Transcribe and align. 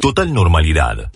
Total 0.00 0.32
normalidad. 0.32 1.10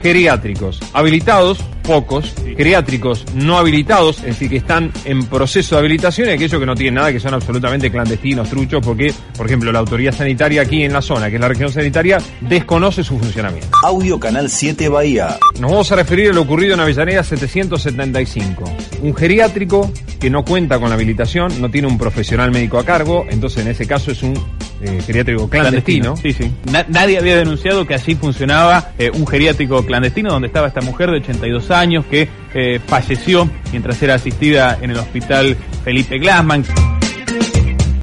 Geriátricos 0.00 0.80
habilitados, 0.92 1.58
pocos. 1.86 2.34
Geriátricos 2.56 3.24
no 3.34 3.58
habilitados, 3.58 4.18
es 4.18 4.24
decir, 4.26 4.50
que 4.50 4.56
están 4.56 4.90
en 5.04 5.24
proceso 5.26 5.74
de 5.76 5.80
habilitación 5.80 6.28
y 6.28 6.32
aquellos 6.32 6.58
que 6.60 6.66
no 6.66 6.74
tienen 6.74 6.94
nada, 6.94 7.12
que 7.12 7.20
son 7.20 7.34
absolutamente 7.34 7.90
clandestinos, 7.90 8.48
truchos, 8.50 8.80
porque, 8.84 9.12
por 9.36 9.46
ejemplo, 9.46 9.70
la 9.72 9.78
autoridad 9.78 10.14
sanitaria 10.14 10.62
aquí 10.62 10.82
en 10.82 10.92
la 10.92 11.02
zona, 11.02 11.28
que 11.28 11.36
es 11.36 11.40
la 11.40 11.48
región 11.48 11.70
sanitaria, 11.72 12.18
desconoce 12.40 13.04
su 13.04 13.18
funcionamiento. 13.18 13.68
Audio 13.84 14.18
Canal 14.18 14.50
7 14.50 14.88
Bahía. 14.88 15.36
Nos 15.60 15.70
vamos 15.70 15.92
a 15.92 15.96
referir 15.96 16.30
a 16.30 16.32
lo 16.32 16.42
ocurrido 16.42 16.74
en 16.74 16.80
Avellaneda 16.80 17.22
775. 17.22 18.64
Un 19.02 19.14
geriátrico 19.14 19.90
que 20.20 20.30
no 20.30 20.44
cuenta 20.44 20.78
con 20.78 20.88
la 20.88 20.94
habilitación, 20.94 21.60
no 21.60 21.70
tiene 21.70 21.88
un 21.88 21.98
profesional 21.98 22.50
médico 22.50 22.78
a 22.78 22.84
cargo, 22.84 23.24
entonces 23.28 23.62
en 23.64 23.70
ese 23.70 23.86
caso 23.86 24.10
es 24.10 24.22
un 24.22 24.34
eh, 24.82 25.00
geriátrico 25.06 25.48
clandestino. 25.48 26.16
Sí, 26.16 26.32
sí. 26.32 26.50
Na- 26.70 26.84
nadie 26.88 27.18
había 27.18 27.36
denunciado 27.36 27.86
que 27.86 27.94
así 27.94 28.14
funcionaba 28.14 28.92
eh, 28.98 29.10
un 29.12 29.26
geriátrico 29.26 29.84
clandestino 29.84 30.30
donde 30.30 30.48
estaba 30.48 30.68
esta 30.68 30.80
mujer 30.80 31.10
de 31.10 31.18
82 31.18 31.70
años 31.70 31.75
que 32.08 32.28
eh, 32.54 32.80
falleció 32.86 33.48
mientras 33.70 34.02
era 34.02 34.14
asistida 34.14 34.78
en 34.80 34.90
el 34.90 34.96
hospital 34.96 35.56
Felipe 35.84 36.18
Glassman. 36.18 36.64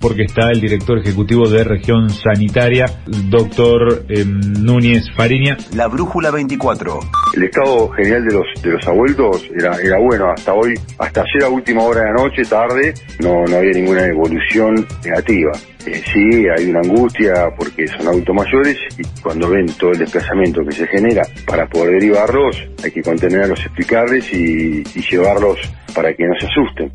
Porque 0.03 0.23
está 0.23 0.49
el 0.51 0.59
director 0.59 0.99
ejecutivo 0.99 1.47
de 1.47 1.63
región 1.63 2.09
sanitaria, 2.09 2.87
doctor 3.29 4.03
eh, 4.09 4.25
Núñez 4.25 5.09
Fariña. 5.15 5.55
La 5.77 5.87
Brújula 5.87 6.29
24. 6.29 6.99
El 7.33 7.43
estado 7.43 7.89
general 7.91 8.25
de 8.25 8.33
los 8.33 8.61
de 8.61 8.71
los 8.71 8.85
abueltos 8.85 9.49
era, 9.57 9.77
era 9.81 9.97
bueno 9.99 10.29
hasta 10.29 10.53
hoy, 10.53 10.73
hasta 10.99 11.21
ayer 11.21 11.45
a 11.45 11.49
última 11.49 11.83
hora 11.83 12.01
de 12.01 12.07
la 12.07 12.21
noche, 12.21 12.43
tarde, 12.43 12.93
no, 13.21 13.45
no 13.45 13.55
había 13.55 13.71
ninguna 13.71 14.05
evolución 14.05 14.75
negativa. 15.05 15.53
Eh, 15.85 16.01
sí, 16.11 16.47
hay 16.57 16.69
una 16.69 16.81
angustia 16.81 17.33
porque 17.57 17.87
son 17.87 18.05
adultos 18.05 18.35
mayores 18.35 18.77
y 18.97 19.21
cuando 19.21 19.49
ven 19.49 19.67
todo 19.79 19.91
el 19.93 19.99
desplazamiento 19.99 20.65
que 20.65 20.75
se 20.75 20.87
genera 20.87 21.23
para 21.47 21.65
poder 21.67 21.93
derivarlos, 22.01 22.61
hay 22.83 22.91
que 22.91 23.01
contenerlos, 23.01 23.57
explicarles 23.61 24.33
y, 24.33 24.83
y 24.95 25.01
llevarlos 25.09 25.59
para 25.95 26.13
que 26.13 26.25
no 26.25 26.33
se 26.37 26.47
asusten. 26.47 26.91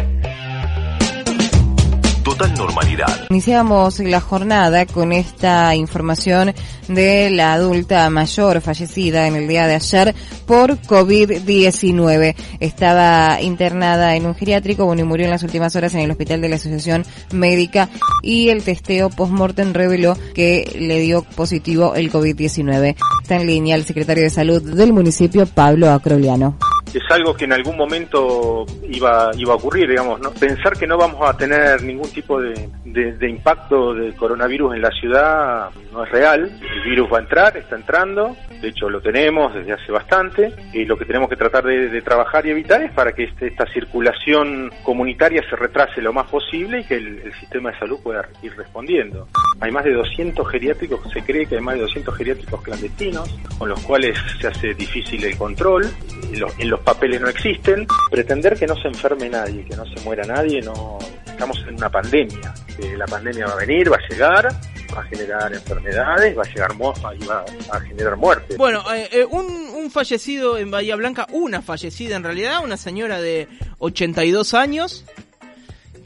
Normalidad. 2.47 3.27
Iniciamos 3.31 3.98
la 3.98 4.20
jornada 4.20 4.86
con 4.86 5.12
esta 5.12 5.75
información 5.75 6.55
de 6.86 7.31
la 7.31 7.55
adulta 7.55 8.08
mayor 8.11 8.61
fallecida 8.61 9.27
en 9.27 9.34
el 9.34 9.48
día 9.48 9.67
de 9.67 9.75
ayer 9.75 10.14
por 10.47 10.78
COVID-19. 10.78 12.36
Estaba 12.61 13.42
internada 13.42 14.14
en 14.14 14.27
un 14.27 14.34
geriátrico, 14.34 14.86
bueno, 14.86 15.03
y 15.03 15.05
murió 15.05 15.25
en 15.27 15.33
las 15.33 15.42
últimas 15.42 15.75
horas 15.75 15.94
en 15.94 16.00
el 16.00 16.11
hospital 16.11 16.41
de 16.41 16.48
la 16.48 16.56
Asociación 16.56 17.05
Médica 17.33 17.89
y 18.22 18.50
el 18.50 18.62
testeo 18.62 19.11
post-mortem 19.11 19.72
reveló 19.72 20.16
que 20.34 20.77
le 20.78 21.00
dio 21.00 21.22
positivo 21.22 21.94
el 21.94 22.12
COVID-19. 22.12 22.97
Está 23.22 23.36
en 23.36 23.47
línea 23.47 23.75
el 23.75 23.84
secretario 23.84 24.22
de 24.22 24.31
Salud 24.31 24.62
del 24.62 24.92
municipio, 24.92 25.47
Pablo 25.47 25.91
Acroliano. 25.91 26.56
Es 26.99 27.11
algo 27.11 27.35
que 27.35 27.45
en 27.45 27.53
algún 27.53 27.77
momento 27.77 28.65
iba, 28.89 29.31
iba 29.37 29.53
a 29.53 29.57
ocurrir, 29.57 29.89
digamos, 29.89 30.21
¿no? 30.21 30.31
Pensar 30.33 30.75
que 30.79 30.87
no 30.87 30.97
vamos 30.97 31.29
a 31.29 31.37
tener 31.37 31.83
ningún 31.83 32.11
tipo 32.11 32.41
de, 32.41 32.69
de- 32.85 33.13
de 33.13 33.29
impacto 33.31 33.95
del 33.95 34.15
coronavirus 34.15 34.75
en 34.75 34.83
la 34.83 34.91
ciudad 34.91 35.71
no 35.93 36.05
es 36.05 36.11
real. 36.11 36.51
El 36.85 36.91
virus 36.91 37.13
va 37.13 37.19
a 37.19 37.21
entrar, 37.21 37.57
está 37.57 37.77
entrando, 37.77 38.37
de 38.61 38.69
hecho 38.69 38.89
lo 38.91 39.01
tenemos 39.01 39.55
desde 39.55 39.73
hace 39.73 39.91
bastante, 39.93 40.53
y 40.73 40.85
lo 40.85 40.97
que 40.97 41.05
tenemos 41.05 41.29
que 41.29 41.37
tratar 41.37 41.65
de, 41.65 41.99
trabajar 42.03 42.47
y 42.47 42.51
evitar 42.51 42.81
es 42.83 42.93
para 42.93 43.12
que 43.12 43.25
este- 43.25 43.49
esta 43.49 43.67
circulación 43.73 44.71
comunitaria 44.83 45.43
se 45.49 45.57
retrase 45.57 46.01
lo 46.01 46.12
más 46.12 46.27
posible 46.29 46.81
y 46.81 46.85
que 46.85 46.95
el, 46.95 47.19
el 47.21 47.33
sistema 47.35 47.71
de 47.73 47.79
salud 47.79 47.99
pueda 48.03 48.29
ir 48.43 48.55
respondiendo. 48.57 49.29
Hay 49.61 49.71
más 49.73 49.85
de 49.85 49.93
200 49.93 50.49
geriátricos, 50.49 51.01
se 51.12 51.23
cree 51.23 51.47
que 51.47 51.57
hay 51.57 51.61
más 51.61 51.75
de 51.75 51.83
200 51.83 52.15
geriátricos 52.17 52.62
clandestinos, 52.62 53.29
con 53.59 53.69
los 53.69 53.81
cuales 53.81 54.17
se 54.41 54.47
hace 54.47 54.75
difícil 54.75 55.25
el 55.25 55.37
control, 55.37 55.85
en 56.33 56.41
los, 56.41 56.59
en 56.59 56.71
los 56.71 56.81
papeles 56.89 57.20
no 57.20 57.28
existen. 57.28 57.87
Pretender 58.10 58.59
que 58.59 58.66
no 58.66 58.75
se 58.75 58.88
enferme 58.88 59.28
nadie, 59.28 59.62
que 59.65 59.76
no 59.76 59.84
se 59.84 60.00
muera 60.04 60.25
nadie, 60.25 60.62
no 60.62 60.99
estamos 61.26 61.59
en 61.69 61.75
una 61.75 61.91
pandemia. 61.91 62.54
La 62.97 63.06
pandemia 63.06 63.47
va 63.47 63.53
a 63.53 63.56
venir, 63.56 63.93
va 63.93 63.97
a 63.97 64.09
llegar, 64.09 64.49
va 64.97 65.03
a 65.03 65.04
generar 65.04 65.53
enfermedades, 65.53 66.37
va 66.37 66.43
a 66.43 66.47
llegar 66.47 66.71
va 66.81 67.77
a 67.77 67.81
generar 67.81 68.16
muerte. 68.16 68.56
Bueno, 68.56 68.82
eh, 68.94 69.09
eh, 69.12 69.25
un, 69.27 69.91
fallecido 69.91 70.59
en 70.59 70.71
Bahía 70.71 70.97
Blanca, 70.97 71.27
una 71.32 71.62
fallecida 71.62 72.16
en 72.16 72.22
realidad, 72.22 72.62
una 72.62 72.77
señora 72.77 73.21
de 73.21 73.48
82 73.78 74.54
años, 74.54 75.04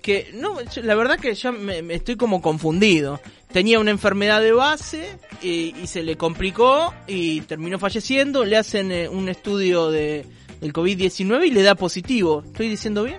que 0.03 0.31
no, 0.34 0.56
la 0.82 0.94
verdad 0.94 1.19
que 1.19 1.34
ya 1.34 1.53
me, 1.53 1.82
me 1.82 1.94
estoy 1.94 2.16
como 2.16 2.42
confundido. 2.42 3.21
Tenía 3.53 3.78
una 3.78 3.91
enfermedad 3.91 4.41
de 4.41 4.53
base 4.53 5.10
y, 5.42 5.75
y 5.81 5.87
se 5.87 6.03
le 6.03 6.16
complicó 6.16 6.94
y 7.06 7.42
terminó 7.42 7.78
falleciendo. 7.78 8.44
Le 8.44 8.56
hacen 8.56 8.91
eh, 8.91 9.09
un 9.09 9.28
estudio 9.28 9.91
de 9.91 10.25
del 10.62 10.73
COVID-19 10.73 11.47
y 11.47 11.50
le 11.50 11.62
da 11.62 11.75
positivo. 11.75 12.43
¿Estoy 12.47 12.69
diciendo 12.71 13.03
bien? 13.05 13.19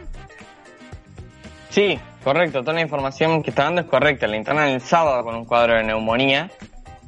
Sí, 1.70 2.00
correcto. 2.24 2.62
Toda 2.62 2.74
la 2.74 2.82
información 2.82 3.44
que 3.44 3.50
está 3.50 3.64
dando 3.66 3.82
es 3.82 3.88
correcta. 3.88 4.28
La 4.28 4.38
internan 4.38 4.70
el 4.70 4.82
sábado 4.82 5.24
con 5.24 5.36
un 5.36 5.46
cuadro 5.46 5.76
de 5.76 5.84
neumonía. 5.84 6.50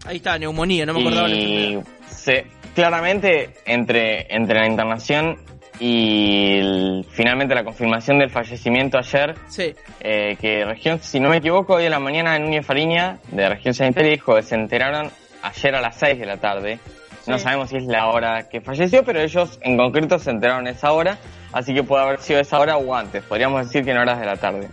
Ahí 0.06 0.18
está, 0.18 0.38
neumonía, 0.38 0.86
no 0.86 0.94
me 0.94 1.02
acordaba 1.02 1.30
y 1.30 1.80
se, 2.08 2.46
claramente 2.76 3.56
entre, 3.66 4.28
entre 4.36 4.60
la 4.60 4.68
internación 4.68 5.38
y 5.80 6.58
el- 6.60 7.06
finalmente 7.10 7.56
la 7.56 7.64
confirmación 7.64 8.20
del 8.20 8.30
fallecimiento 8.30 8.98
ayer, 9.00 9.34
Sí. 9.48 9.74
eh, 10.02 10.38
que 10.40 10.64
región, 10.64 11.00
si 11.02 11.20
no 11.20 11.30
me 11.30 11.38
equivoco, 11.38 11.74
hoy 11.76 11.86
en 11.86 11.92
la 11.92 12.00
mañana 12.00 12.38
Núñez 12.38 12.66
Fariña 12.66 13.18
de 13.32 13.50
región 13.50 13.74
sanitaria 13.74 14.12
dijo 14.12 14.36
que 14.36 14.44
se 14.44 14.56
enteraron 14.56 15.10
ayer 15.42 15.76
a 15.76 15.82
las 15.82 15.98
6 15.98 16.20
de 16.20 16.26
la 16.28 16.38
tarde. 16.38 16.80
No 17.28 17.40
sabemos 17.40 17.70
si 17.70 17.78
es 17.78 17.86
la 17.86 18.08
hora 18.08 18.48
que 18.50 18.62
falleció, 18.62 19.04
pero 19.04 19.20
ellos 19.20 19.60
en 19.62 19.78
concreto 19.78 20.20
se 20.20 20.30
enteraron 20.30 20.68
esa 20.68 20.92
hora, 20.92 21.18
así 21.52 21.74
que 21.74 21.84
puede 21.84 22.04
haber 22.04 22.20
sido 22.20 22.40
esa 22.40 22.60
hora 22.60 22.78
o 22.78 22.94
antes, 22.94 23.24
podríamos 23.24 23.66
decir 23.66 23.84
que 23.84 23.92
en 23.92 23.98
horas 23.98 24.20
de 24.20 24.26
la 24.26 24.38
tarde. 24.38 24.70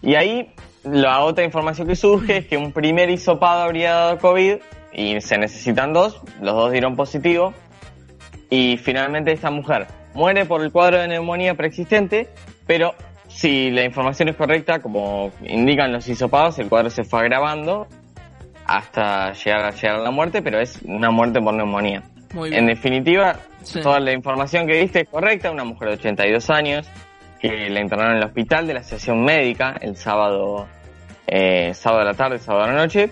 Y 0.00 0.14
ahí 0.14 0.52
la 0.84 1.20
otra 1.20 1.44
información 1.44 1.86
que 1.86 1.96
surge 1.96 2.38
es 2.38 2.46
que 2.46 2.56
un 2.56 2.72
primer 2.72 3.10
hisopado 3.10 3.62
habría 3.62 3.92
dado 3.92 4.18
COVID 4.18 4.56
y 4.92 5.20
se 5.20 5.38
necesitan 5.38 5.92
dos, 5.92 6.20
los 6.40 6.54
dos 6.54 6.72
dieron 6.72 6.96
positivo 6.96 7.52
y 8.50 8.78
finalmente 8.78 9.32
esta 9.32 9.50
mujer 9.50 9.86
muere 10.14 10.44
por 10.44 10.62
el 10.62 10.72
cuadro 10.72 10.98
de 10.98 11.08
neumonía 11.08 11.54
preexistente, 11.54 12.28
pero 12.66 12.94
si 13.28 13.70
la 13.70 13.84
información 13.84 14.28
es 14.28 14.36
correcta, 14.36 14.80
como 14.80 15.30
indican 15.42 15.92
los 15.92 16.06
hisopados, 16.08 16.58
el 16.58 16.68
cuadro 16.68 16.90
se 16.90 17.04
fue 17.04 17.20
agravando 17.20 17.86
hasta 18.76 19.32
llegar 19.32 19.64
a, 19.66 19.70
llegar 19.70 19.96
a 19.96 20.02
la 20.02 20.10
muerte, 20.10 20.40
pero 20.42 20.60
es 20.60 20.80
una 20.84 21.10
muerte 21.10 21.40
por 21.40 21.54
neumonía. 21.54 22.02
Muy 22.34 22.54
En 22.54 22.66
definitiva, 22.66 23.36
Sí. 23.62 23.80
toda 23.80 24.00
la 24.00 24.12
información 24.12 24.66
que 24.66 24.78
diste 24.80 25.00
es 25.02 25.08
correcta, 25.08 25.50
una 25.50 25.64
mujer 25.64 25.88
de 25.90 25.94
82 25.94 26.50
años 26.50 26.88
que 27.40 27.68
la 27.70 27.80
internaron 27.80 28.12
en 28.16 28.18
el 28.22 28.24
hospital 28.24 28.66
de 28.66 28.74
la 28.74 28.82
sesión 28.82 29.22
médica 29.24 29.76
el 29.80 29.96
sábado, 29.96 30.66
eh, 31.26 31.72
sábado 31.74 32.00
de 32.00 32.06
la 32.06 32.14
tarde, 32.14 32.38
sábado 32.38 32.66
de 32.66 32.72
la 32.72 32.78
noche, 32.80 33.10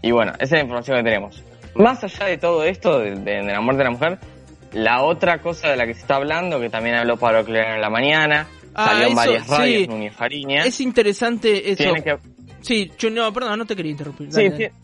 y 0.00 0.10
bueno, 0.10 0.32
esa 0.34 0.42
es 0.44 0.50
la 0.52 0.60
información 0.60 0.96
que 0.98 1.04
tenemos. 1.04 1.42
Más 1.74 2.02
allá 2.04 2.26
de 2.26 2.38
todo 2.38 2.64
esto, 2.64 2.98
de, 2.98 3.10
de- 3.16 3.42
de 3.42 3.52
la 3.52 3.60
muerte 3.60 3.78
de 3.78 3.84
la 3.84 3.90
mujer, 3.90 4.18
la 4.72 5.02
otra 5.02 5.38
cosa 5.38 5.68
de 5.68 5.76
la 5.76 5.86
que 5.86 5.94
se 5.94 6.00
está 6.00 6.16
hablando, 6.16 6.58
que 6.60 6.70
también 6.70 6.96
habló 6.96 7.16
Pablo 7.16 7.44
Clear 7.44 7.74
en 7.76 7.80
la 7.80 7.90
mañana, 7.90 8.46
Ah, 8.74 8.88
salió 8.92 9.08
en 9.08 9.14
varias 9.14 9.46
radios, 9.48 9.82
sí. 9.82 9.86
Es 10.66 10.80
interesante 10.80 11.70
eso. 11.72 11.92
que 12.02 12.16
Sí, 12.62 12.90
yo 12.98 13.10
no, 13.10 13.30
perdón, 13.32 13.58
no 13.58 13.66
te 13.66 13.74
quería 13.76 13.90
interrumpir. 13.92 14.32
Sí, 14.32 14.48
Dale, 14.48 14.56
sí. 14.68 14.74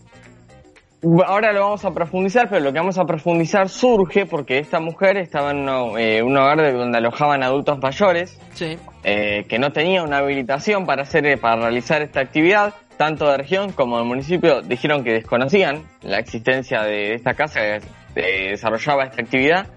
Ahora 1.26 1.52
lo 1.52 1.60
vamos 1.60 1.84
a 1.84 1.92
profundizar, 1.92 2.48
pero 2.48 2.60
lo 2.64 2.72
que 2.72 2.78
vamos 2.80 2.98
a 2.98 3.04
profundizar 3.04 3.68
surge 3.68 4.26
porque 4.26 4.58
esta 4.58 4.80
mujer 4.80 5.16
estaba 5.16 5.52
en 5.52 5.68
eh, 5.96 6.22
un 6.24 6.36
hogar 6.36 6.60
de 6.60 6.72
donde 6.72 6.98
alojaban 6.98 7.44
adultos 7.44 7.78
mayores, 7.78 8.36
Sí. 8.54 8.76
eh, 9.04 9.44
que 9.48 9.60
no 9.60 9.70
tenía 9.70 10.02
una 10.02 10.18
habilitación 10.18 10.86
para 10.86 11.02
hacer, 11.02 11.24
eh, 11.26 11.36
para 11.36 11.62
realizar 11.62 12.02
esta 12.02 12.18
actividad. 12.20 12.74
Tanto 12.96 13.30
de 13.30 13.36
región 13.36 13.70
como 13.70 13.98
del 13.98 14.06
municipio 14.08 14.60
dijeron 14.60 15.04
que 15.04 15.12
desconocían 15.12 15.84
la 16.02 16.18
existencia 16.18 16.82
de 16.82 17.14
esta 17.14 17.34
casa 17.34 17.60
que 17.60 17.80
eh, 18.16 18.50
desarrollaba 18.50 19.04
esta 19.04 19.22
actividad, 19.22 19.68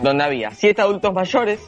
donde 0.00 0.24
había 0.24 0.50
siete 0.52 0.80
adultos 0.80 1.12
mayores 1.12 1.60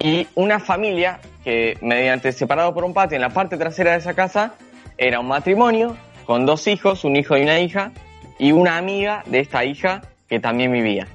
y 0.00 0.26
una 0.34 0.58
familia 0.58 1.20
que 1.44 1.76
mediante 1.82 2.32
separado 2.32 2.74
por 2.74 2.82
un 2.84 2.94
patio 2.94 3.14
en 3.14 3.22
la 3.22 3.30
parte 3.30 3.56
trasera 3.56 3.92
de 3.92 3.98
esa 3.98 4.14
casa 4.14 4.54
era 4.96 5.20
un 5.20 5.28
matrimonio 5.28 5.96
con 6.26 6.46
dos 6.46 6.66
hijos, 6.66 7.04
un 7.04 7.14
hijo 7.14 7.36
y 7.36 7.42
una 7.42 7.60
hija, 7.60 7.92
y 8.38 8.52
una 8.52 8.76
amiga 8.76 9.22
de 9.26 9.40
esta 9.40 9.64
hija 9.64 10.02
que 10.28 10.40
también 10.40 10.72
vivía. 10.72 11.06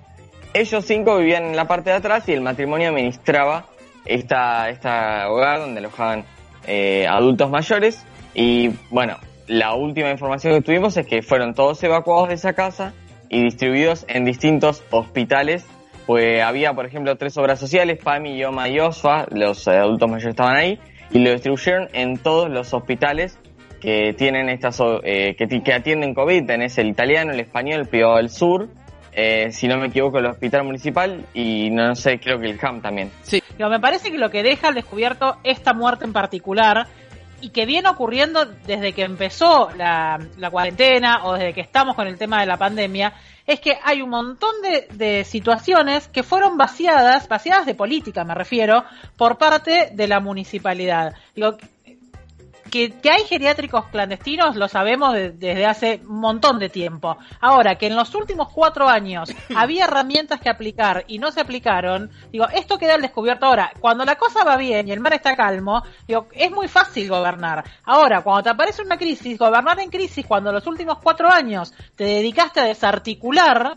Ellos 0.54 0.86
cinco 0.86 1.18
vivían 1.18 1.46
en 1.46 1.56
la 1.56 1.66
parte 1.66 1.90
de 1.90 1.96
atrás 1.96 2.28
y 2.30 2.34
el 2.34 2.42
matrimonio 2.42 2.90
administraba 2.90 3.66
esta, 4.06 4.70
esta 4.70 5.30
hogar 5.30 5.60
donde 5.60 5.80
alojaban 5.80 6.25
eh, 6.68 7.08
adultos 7.08 7.50
mayores. 7.50 8.06
Y 8.34 8.70
bueno, 8.90 9.18
la 9.48 9.74
última 9.74 10.10
información 10.12 10.54
que 10.54 10.62
tuvimos 10.62 10.96
es 10.98 11.08
que 11.08 11.22
fueron 11.22 11.54
todos 11.54 11.84
evacuados 11.84 12.30
de 12.30 12.36
esa 12.36 12.54
casa 12.54 12.94
y 13.30 13.42
distribuidos 13.44 14.06
en 14.08 14.25
distintos 14.25 14.84
hospitales. 14.92 15.66
Pues 16.06 16.42
había, 16.42 16.74
por 16.74 16.86
ejemplo, 16.86 17.16
tres 17.16 17.38
obras 17.38 17.60
sociales, 17.60 18.00
PAMI, 18.04 18.38
Yoma 18.38 18.68
y 18.68 18.80
OSFA, 18.80 19.25
los 19.31 19.68
adultos 19.68 20.10
mayores 20.10 20.31
estaban 20.31 20.58
ahí, 20.58 20.80
y 21.12 21.20
lo 21.20 21.31
distribuyeron 21.31 21.88
en 21.94 22.18
todos 22.18 22.50
los 22.50 22.74
hospitales 22.74 23.40
que 23.84 24.14
tienen 24.18 24.48
estas 24.48 24.82
eh, 25.04 25.36
que, 25.38 25.46
ti- 25.46 25.62
que 25.62 25.74
atienden 25.74 26.14
COVID, 26.14 26.46
tenés 26.46 26.78
el 26.78 26.88
italiano, 26.88 27.34
el 27.34 27.42
español, 27.42 27.82
el 27.82 27.88
privado 27.88 28.16
del 28.16 28.30
sur, 28.30 28.70
eh, 29.12 29.52
si 29.52 29.68
no 29.68 29.78
me 29.78 29.88
equivoco 29.88 30.20
el 30.20 30.26
hospital 30.26 30.64
municipal 30.64 31.26
y 31.34 31.70
no 31.70 31.94
sé, 31.94 32.18
creo 32.18 32.40
que 32.40 32.50
el 32.50 32.58
CAM 32.58 32.82
también. 32.82 33.12
Digo, 33.30 33.70
me 33.70 33.82
parece 33.82 34.10
que 34.10 34.18
lo 34.18 34.30
que 34.32 34.42
deja 34.42 34.70
al 34.70 34.76
descubierto 34.76 35.36
esta 35.44 35.74
muerte 35.74 36.06
en 36.06 36.14
particular 36.14 36.88
y 37.42 37.50
que 37.50 37.66
viene 37.66 37.90
ocurriendo 37.90 38.46
desde 38.66 38.94
que 38.94 39.04
empezó 39.04 39.70
la, 39.76 40.18
la 40.38 40.50
cuarentena 40.50 41.26
o 41.26 41.34
desde 41.34 41.54
que 41.54 41.60
estamos 41.60 41.94
con 41.98 42.08
el 42.08 42.18
tema 42.18 42.40
de 42.40 42.46
la 42.46 42.56
pandemia, 42.56 43.12
es 43.46 43.60
que 43.60 43.78
hay 43.84 44.02
un 44.02 44.10
montón 44.12 44.52
de, 44.64 44.88
de 44.96 45.26
situaciones 45.26 46.08
que 46.08 46.24
fueron 46.24 46.58
vaciadas, 46.58 47.28
vaciadas 47.28 47.66
de 47.66 47.76
política 47.76 48.24
me 48.24 48.34
refiero, 48.34 48.86
por 49.18 49.38
parte 49.38 49.90
de 49.92 50.08
la 50.08 50.22
municipalidad. 50.22 51.14
Digo, 51.36 51.58
que, 52.74 52.90
que 53.00 53.12
hay 53.12 53.24
geriátricos 53.25 53.86
clandestinos 53.90 54.56
lo 54.56 54.68
sabemos 54.68 55.14
de- 55.14 55.30
desde 55.30 55.68
hace 55.68 56.02
un 56.08 56.20
montón 56.20 56.58
de 56.58 56.70
tiempo. 56.70 57.18
Ahora, 57.40 57.75
que 57.75 57.86
en 57.86 57.96
los 57.96 58.16
últimos 58.16 58.50
cuatro 58.52 58.90
años 58.90 59.30
había 59.56 59.84
herramientas 59.86 60.40
que 60.42 60.50
aplicar 60.50 61.04
y 61.08 61.20
no 61.20 61.31
se 61.31 61.42
aplicaron, 61.42 62.10
digo, 62.31 62.48
esto 62.50 62.80
queda 62.80 62.96
al 62.96 63.04
descubierto 63.04 63.46
ahora. 63.46 63.72
Cuando 63.80 64.04
la 64.06 64.16
cosa 64.16 64.44
va 64.44 64.58
bien 64.58 64.88
y 64.88 64.92
el 64.92 65.02
mar 65.02 65.14
está 65.14 65.36
calmo, 65.36 65.84
digo, 66.08 66.25
es 66.31 66.50
muy 66.50 66.68
fácil 66.68 67.08
gobernar. 67.10 67.64
Ahora, 67.86 68.22
cuando 68.24 68.42
te 68.42 68.50
aparece 68.50 68.81
una 68.81 68.98
crisis, 68.98 69.38
gobernar 69.38 69.80
en 69.80 69.92
crisis, 69.92 70.25
cuando 70.25 70.52
los 70.52 70.66
últimos 70.66 70.98
cuatro 70.98 71.30
años 71.30 71.75
te 71.96 72.06
dedicaste 72.06 72.60
a 72.60 72.64
desarticular, 72.64 73.75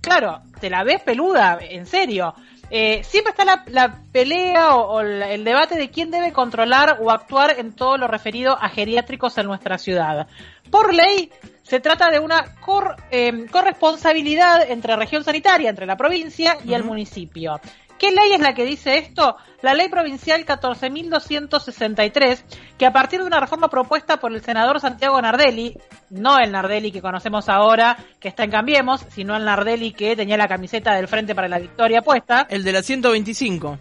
claro, 0.00 0.40
te 0.60 0.70
la 0.70 0.82
ves 0.82 1.02
peluda, 1.02 1.58
en 1.60 1.84
serio. 1.84 2.34
Eh, 2.70 3.02
siempre 3.02 3.32
está 3.32 3.44
la, 3.44 3.64
la 3.66 3.96
pelea 4.12 4.76
o, 4.76 5.00
el 5.00 5.42
debate 5.44 5.74
de 5.76 5.90
quién 5.90 6.10
debe 6.10 6.32
controlar 6.32 6.98
o 7.00 7.10
actuar 7.10 7.56
en 7.58 7.72
todo 7.72 7.96
lo 7.98 8.06
referido 8.06 8.56
a 8.60 8.68
geriátricos 8.68 9.36
en 9.38 9.46
nuestra 9.46 9.76
ciudad. 9.76 10.28
Por 10.70 10.94
ley, 10.94 11.30
se 11.64 11.80
trata 11.80 12.10
de 12.10 12.20
una 12.20 12.54
cor- 12.60 12.96
eh, 13.10 13.46
corresponsabilidad 13.50 14.70
entre 14.70 14.94
región 14.96 15.24
sanitaria, 15.24 15.68
entre 15.68 15.86
la 15.86 15.96
provincia 15.96 16.58
y 16.64 16.74
el 16.74 16.84
municipio. 16.84 17.60
¿Qué 18.00 18.10
ley 18.12 18.32
es 18.32 18.40
la 18.40 18.54
que 18.54 18.64
dice 18.64 18.96
esto? 18.96 19.36
La 19.60 19.74
ley 19.74 19.90
provincial 19.90 20.46
14.263, 20.46 22.42
que 22.78 22.86
a 22.86 22.92
partir 22.94 23.20
de 23.20 23.26
una 23.26 23.40
reforma 23.40 23.68
propuesta 23.68 24.16
por 24.18 24.32
el 24.32 24.42
senador 24.42 24.80
Santiago 24.80 25.20
Nardelli, 25.20 25.76
no 26.08 26.38
el 26.38 26.50
Nardelli 26.50 26.92
que 26.92 27.02
conocemos 27.02 27.50
ahora, 27.50 27.98
que 28.18 28.28
está 28.28 28.44
en 28.44 28.52
Cambiemos, 28.52 29.04
sino 29.10 29.36
el 29.36 29.44
Nardelli 29.44 29.92
que 29.92 30.16
tenía 30.16 30.38
la 30.38 30.48
camiseta 30.48 30.94
del 30.94 31.08
Frente 31.08 31.34
para 31.34 31.46
la 31.46 31.58
Victoria 31.58 32.00
puesta. 32.00 32.46
El 32.48 32.64
de 32.64 32.72
la 32.72 32.82
125. 32.82 33.78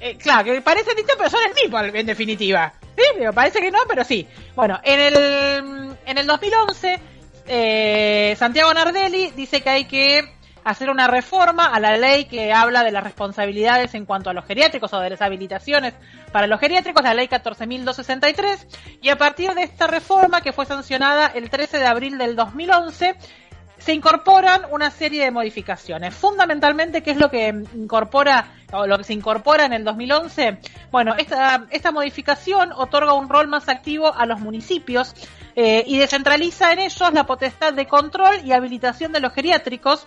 Eh, 0.00 0.16
claro, 0.16 0.44
que 0.44 0.60
parecen 0.60 0.94
distintos, 0.94 1.16
pero 1.18 1.30
son 1.30 1.40
el 1.48 1.54
mismo, 1.54 1.80
en 1.80 2.06
definitiva. 2.06 2.72
Sí, 2.96 3.02
pero 3.18 3.32
parece 3.32 3.58
que 3.58 3.72
no, 3.72 3.80
pero 3.88 4.04
sí. 4.04 4.28
Bueno, 4.54 4.78
en 4.84 5.00
el, 5.00 5.96
en 6.06 6.18
el 6.18 6.26
2011, 6.28 7.00
eh, 7.48 8.36
Santiago 8.38 8.72
Nardelli 8.72 9.32
dice 9.32 9.60
que 9.60 9.70
hay 9.70 9.86
que 9.86 10.22
hacer 10.64 10.90
una 10.90 11.06
reforma 11.06 11.66
a 11.66 11.80
la 11.80 11.96
ley 11.96 12.26
que 12.26 12.52
habla 12.52 12.84
de 12.84 12.92
las 12.92 13.04
responsabilidades 13.04 13.94
en 13.94 14.04
cuanto 14.04 14.30
a 14.30 14.32
los 14.32 14.44
geriátricos 14.44 14.92
o 14.92 15.00
de 15.00 15.10
las 15.10 15.22
habilitaciones 15.22 15.94
para 16.30 16.46
los 16.46 16.60
geriátricos, 16.60 17.02
la 17.02 17.14
ley 17.14 17.28
14.263, 17.28 18.66
y 19.00 19.08
a 19.08 19.16
partir 19.16 19.52
de 19.54 19.62
esta 19.62 19.86
reforma 19.86 20.40
que 20.40 20.52
fue 20.52 20.66
sancionada 20.66 21.26
el 21.26 21.50
13 21.50 21.78
de 21.78 21.86
abril 21.86 22.18
del 22.18 22.36
2011, 22.36 23.16
se 23.78 23.92
incorporan 23.92 24.62
una 24.70 24.92
serie 24.92 25.24
de 25.24 25.32
modificaciones. 25.32 26.14
Fundamentalmente, 26.14 27.02
¿qué 27.02 27.10
es 27.10 27.16
lo 27.16 27.30
que 27.30 27.48
incorpora 27.74 28.54
o 28.72 28.86
lo 28.86 28.96
que 28.98 29.04
se 29.04 29.12
incorpora 29.12 29.64
en 29.64 29.72
el 29.72 29.82
2011? 29.82 30.58
Bueno, 30.92 31.16
esta, 31.18 31.66
esta 31.70 31.90
modificación 31.90 32.70
otorga 32.72 33.12
un 33.14 33.28
rol 33.28 33.48
más 33.48 33.68
activo 33.68 34.14
a 34.14 34.24
los 34.24 34.38
municipios 34.38 35.14
eh, 35.56 35.82
y 35.84 35.98
descentraliza 35.98 36.72
en 36.72 36.78
ellos 36.78 37.12
la 37.12 37.26
potestad 37.26 37.72
de 37.72 37.86
control 37.86 38.36
y 38.44 38.52
habilitación 38.52 39.10
de 39.10 39.18
los 39.18 39.32
geriátricos 39.32 40.06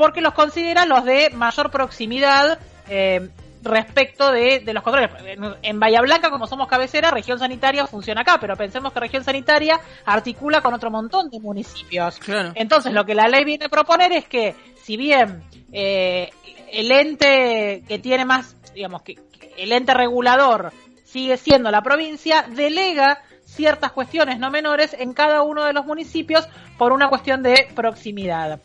porque 0.00 0.22
los 0.22 0.32
considera 0.32 0.86
los 0.86 1.04
de 1.04 1.28
mayor 1.34 1.70
proximidad 1.70 2.58
eh, 2.88 3.28
respecto 3.62 4.32
de, 4.32 4.60
de 4.60 4.72
los 4.72 4.82
controles. 4.82 5.10
En, 5.26 5.56
en 5.60 5.78
Bahía 5.78 6.00
Blanca, 6.00 6.30
como 6.30 6.46
somos 6.46 6.68
cabecera, 6.68 7.10
región 7.10 7.38
sanitaria 7.38 7.86
funciona 7.86 8.22
acá, 8.22 8.38
pero 8.40 8.56
pensemos 8.56 8.94
que 8.94 9.00
región 9.00 9.22
sanitaria 9.24 9.78
articula 10.06 10.62
con 10.62 10.72
otro 10.72 10.90
montón 10.90 11.28
de 11.28 11.38
municipios. 11.38 12.18
Claro. 12.18 12.52
Entonces, 12.54 12.94
lo 12.94 13.04
que 13.04 13.14
la 13.14 13.28
ley 13.28 13.44
viene 13.44 13.66
a 13.66 13.68
proponer 13.68 14.10
es 14.12 14.24
que, 14.24 14.54
si 14.82 14.96
bien 14.96 15.42
eh, 15.70 16.30
el 16.72 16.90
ente 16.90 17.82
que 17.86 17.98
tiene 17.98 18.24
más, 18.24 18.56
digamos, 18.72 19.02
que, 19.02 19.16
que 19.16 19.52
el 19.58 19.70
ente 19.70 19.92
regulador 19.92 20.72
sigue 21.04 21.36
siendo 21.36 21.70
la 21.70 21.82
provincia, 21.82 22.46
delega 22.48 23.20
ciertas 23.44 23.92
cuestiones 23.92 24.38
no 24.38 24.50
menores 24.50 24.96
en 24.98 25.12
cada 25.12 25.42
uno 25.42 25.66
de 25.66 25.74
los 25.74 25.84
municipios 25.84 26.48
por 26.78 26.90
una 26.90 27.10
cuestión 27.10 27.42
de 27.42 27.68
proximidad. 27.74 28.60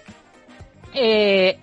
Eh, 0.96 1.60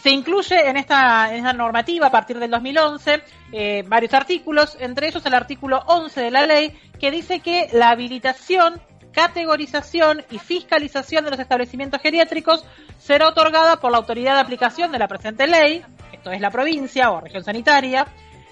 se 0.00 0.10
incluye 0.10 0.68
en 0.68 0.76
esta, 0.76 1.32
en 1.32 1.38
esta 1.38 1.52
normativa 1.54 2.08
a 2.08 2.10
partir 2.10 2.38
del 2.38 2.50
2011 2.50 3.22
eh, 3.52 3.82
varios 3.86 4.12
artículos, 4.12 4.76
entre 4.78 5.08
ellos 5.08 5.24
el 5.24 5.34
artículo 5.34 5.82
11 5.86 6.20
de 6.20 6.30
la 6.30 6.46
ley, 6.46 6.78
que 7.00 7.10
dice 7.10 7.40
que 7.40 7.68
la 7.72 7.90
habilitación, 7.90 8.80
categorización 9.12 10.22
y 10.30 10.38
fiscalización 10.38 11.24
de 11.24 11.30
los 11.30 11.40
establecimientos 11.40 12.02
geriátricos 12.02 12.64
será 12.98 13.28
otorgada 13.28 13.80
por 13.80 13.90
la 13.90 13.98
autoridad 13.98 14.34
de 14.34 14.40
aplicación 14.40 14.92
de 14.92 14.98
la 14.98 15.08
presente 15.08 15.46
ley, 15.46 15.82
esto 16.12 16.30
es 16.30 16.40
la 16.40 16.50
provincia 16.50 17.10
o 17.10 17.20
región 17.20 17.42
sanitaria, 17.42 18.06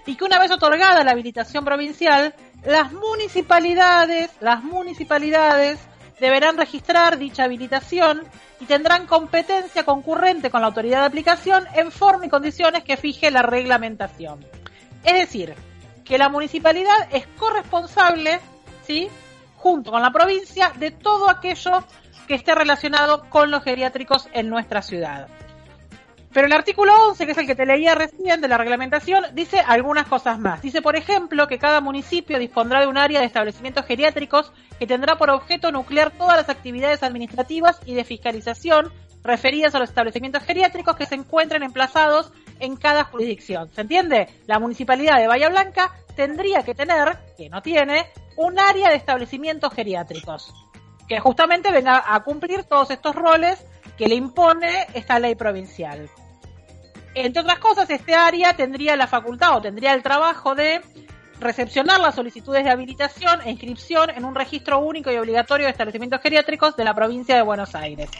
y 0.07 0.17
que 0.17 0.25
una 0.25 0.39
vez 0.39 0.51
otorgada 0.51 1.05
la 1.05 1.13
habilitación 1.13 1.65
provincial, 1.65 2.35
las 2.65 2.93
municipalidades, 2.93 4.31
las 4.41 4.63
municipalidades 4.63 5.79
deberán 6.21 6.57
registrar 6.57 7.19
dicha 7.19 7.45
habilitación 7.45 8.23
y 8.61 8.67
tendrán 8.67 9.07
competencia 9.07 9.85
concurrente 9.85 10.51
con 10.51 10.61
la 10.61 10.69
autoridad 10.69 11.01
de 11.01 11.07
aplicación 11.07 11.65
en 11.75 11.91
forma 11.91 12.27
y 12.27 12.29
condiciones 12.29 12.85
que 12.85 12.97
fije 12.97 13.31
la 13.31 13.43
reglamentación. 13.43 14.45
Es 15.03 15.15
decir, 15.15 15.55
que 16.05 16.19
la 16.19 16.29
municipalidad 16.29 17.09
es 17.11 17.27
corresponsable, 17.39 18.41
¿sí? 18.87 19.09
junto 19.57 19.91
con 19.91 20.03
la 20.03 20.11
provincia, 20.11 20.73
de 20.77 20.91
todo 20.91 21.29
aquello 21.29 21.85
que 22.29 22.35
esté 22.35 22.55
relacionado 22.55 23.29
con 23.31 23.51
los 23.51 23.65
geriátricos 23.65 24.29
en 24.33 24.49
nuestra 24.49 24.83
ciudad. 24.83 25.29
Pero 26.35 26.49
el 26.49 26.53
artículo 26.53 26.93
11, 27.11 27.27
que 27.27 27.33
es 27.33 27.39
el 27.39 27.47
que 27.47 27.55
te 27.55 27.65
leía 27.65 27.95
recién 27.95 28.41
de 28.41 28.49
la 28.49 28.59
reglamentación, 28.59 29.25
dice 29.35 29.61
algunas 29.61 30.09
cosas 30.09 30.37
más. 30.41 30.61
Dice, 30.61 30.83
por 30.83 30.97
ejemplo, 30.97 31.47
que 31.47 31.61
cada 31.61 31.81
municipio 31.81 32.41
dispondrá 32.41 32.81
de 32.81 32.89
un 32.89 32.99
área 32.99 33.21
de 33.21 33.27
establecimientos 33.27 33.87
geriátricos 33.87 34.53
que 34.81 34.89
tendrá 34.89 35.17
por 35.17 35.31
objeto 35.31 35.71
nuclear 35.71 36.11
todas 36.11 36.37
las 36.37 36.49
actividades 36.49 37.05
administrativas 37.05 37.79
y 37.87 37.95
de 37.95 38.03
fiscalización 38.03 38.93
referidas 39.23 39.77
a 39.77 39.79
los 39.79 39.91
establecimientos 39.91 40.43
geriátricos 40.43 40.97
que 40.97 41.07
se 41.07 41.15
encuentren 41.15 41.63
emplazados 41.63 42.33
en 42.59 42.77
cada 42.77 43.05
jurisdicción. 43.05 43.71
¿Se 43.73 43.83
entiende? 43.83 44.29
La 44.47 44.59
municipalidad 44.59 45.19
de 45.19 45.29
Bahía 45.29 45.51
Blanca 45.51 45.93
tendría 46.17 46.65
que 46.65 46.75
tener, 46.75 47.17
que 47.37 47.49
no 47.49 47.63
tiene, 47.63 48.07
un 48.37 48.59
área 48.59 48.91
de 48.91 48.97
establecimientos 48.97 49.73
geriátricos 49.73 50.53
que 51.09 51.21
justamente 51.21 51.71
venga 51.71 52.03
a 52.13 52.25
cumplir 52.25 52.65
todos 52.65 52.91
estos 52.91 53.15
roles 53.15 53.65
que 53.97 54.09
le 54.09 54.17
impone 54.17 54.89
esta 54.95 55.21
ley 55.21 55.37
provincial. 55.37 56.11
Entre 57.15 57.41
otras 57.41 57.59
cosas, 57.59 57.89
este 57.91 58.15
área 58.15 58.55
tendría 58.55 58.97
la 58.97 59.07
facultad 59.07 59.57
o 59.57 59.63
tendría 59.63 59.95
el 59.95 60.03
trabajo 60.03 60.55
de 60.55 60.81
recepcionar 61.41 62.01
las 62.01 62.15
solicitudes 62.15 62.65
de 62.65 62.71
habilitación 62.71 63.41
e 63.43 63.51
inscripción 63.51 64.11
en 64.11 64.25
un 64.25 64.35
registro 64.35 64.79
único 64.81 65.13
y 65.13 65.17
obligatorio 65.17 65.67
de 65.67 65.73
establecimientos 65.73 66.21
geriátricos 66.21 66.77
de 66.77 66.85
la 66.85 66.95
provincia 66.95 67.37
de 67.37 67.43
Buenos 67.43 67.75
Aires. 67.75 68.11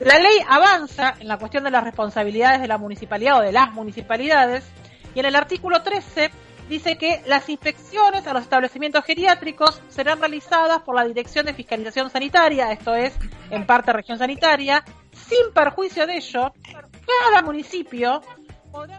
La 0.00 0.18
ley 0.18 0.38
avanza 0.48 1.14
en 1.18 1.28
la 1.28 1.38
cuestión 1.38 1.64
de 1.64 1.70
las 1.70 1.84
responsabilidades 1.84 2.60
de 2.60 2.68
la 2.68 2.78
municipalidad 2.78 3.38
o 3.38 3.42
de 3.42 3.52
las 3.52 3.72
municipalidades 3.72 4.64
y 5.14 5.20
en 5.20 5.26
el 5.26 5.36
artículo 5.36 5.82
13 5.82 6.30
dice 6.68 6.98
que 6.98 7.22
las 7.26 7.48
inspecciones 7.48 8.26
a 8.26 8.32
los 8.32 8.42
establecimientos 8.42 9.04
geriátricos 9.04 9.80
serán 9.88 10.20
realizadas 10.20 10.82
por 10.82 10.96
la 10.96 11.04
Dirección 11.04 11.46
de 11.46 11.54
Fiscalización 11.54 12.10
Sanitaria, 12.10 12.72
esto 12.72 12.94
es, 12.94 13.14
en 13.50 13.66
parte 13.66 13.92
región 13.92 14.18
sanitaria, 14.18 14.84
sin 15.12 15.52
perjuicio 15.54 16.06
de 16.06 16.16
ello, 16.16 16.52
cada 17.06 17.42
municipio 17.42 18.20
podrá 18.70 18.98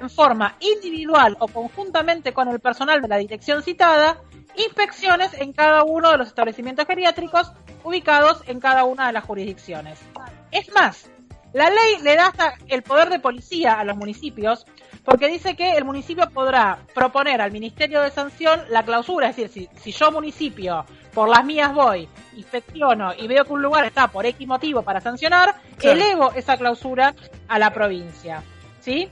en 0.00 0.10
forma 0.10 0.56
individual 0.60 1.36
o 1.40 1.48
conjuntamente 1.48 2.32
con 2.32 2.48
el 2.48 2.60
personal 2.60 3.00
de 3.00 3.08
la 3.08 3.16
dirección 3.16 3.62
citada, 3.62 4.20
inspecciones 4.56 5.32
en 5.34 5.52
cada 5.52 5.84
uno 5.84 6.10
de 6.10 6.18
los 6.18 6.28
establecimientos 6.28 6.86
geriátricos 6.86 7.52
ubicados 7.84 8.42
en 8.46 8.60
cada 8.60 8.84
una 8.84 9.06
de 9.06 9.12
las 9.12 9.24
jurisdicciones. 9.24 9.98
Es 10.50 10.72
más, 10.72 11.10
la 11.52 11.70
ley 11.70 12.02
le 12.02 12.16
da 12.16 12.28
hasta 12.28 12.54
el 12.68 12.82
poder 12.82 13.08
de 13.08 13.20
policía 13.20 13.78
a 13.78 13.84
los 13.84 13.96
municipios 13.96 14.66
porque 15.04 15.28
dice 15.28 15.54
que 15.54 15.76
el 15.76 15.84
municipio 15.84 16.28
podrá 16.30 16.80
proponer 16.94 17.40
al 17.40 17.52
Ministerio 17.52 18.02
de 18.02 18.10
Sanción 18.10 18.60
la 18.70 18.84
clausura, 18.84 19.28
es 19.28 19.36
decir, 19.36 19.70
si, 19.72 19.80
si 19.80 19.92
yo 19.92 20.10
municipio 20.10 20.84
por 21.16 21.30
las 21.30 21.46
mías 21.46 21.72
voy, 21.72 22.06
inspecciono 22.36 23.14
y 23.16 23.26
veo 23.26 23.46
que 23.46 23.52
un 23.54 23.62
lugar 23.62 23.86
está 23.86 24.06
por 24.08 24.26
X 24.26 24.46
motivo 24.46 24.82
para 24.82 25.00
sancionar, 25.00 25.54
Claro. 25.78 25.98
elevo 25.98 26.32
esa 26.32 26.58
clausura 26.58 27.14
a 27.48 27.58
la 27.58 27.72
provincia. 27.72 28.42
¿Sí? 28.80 29.08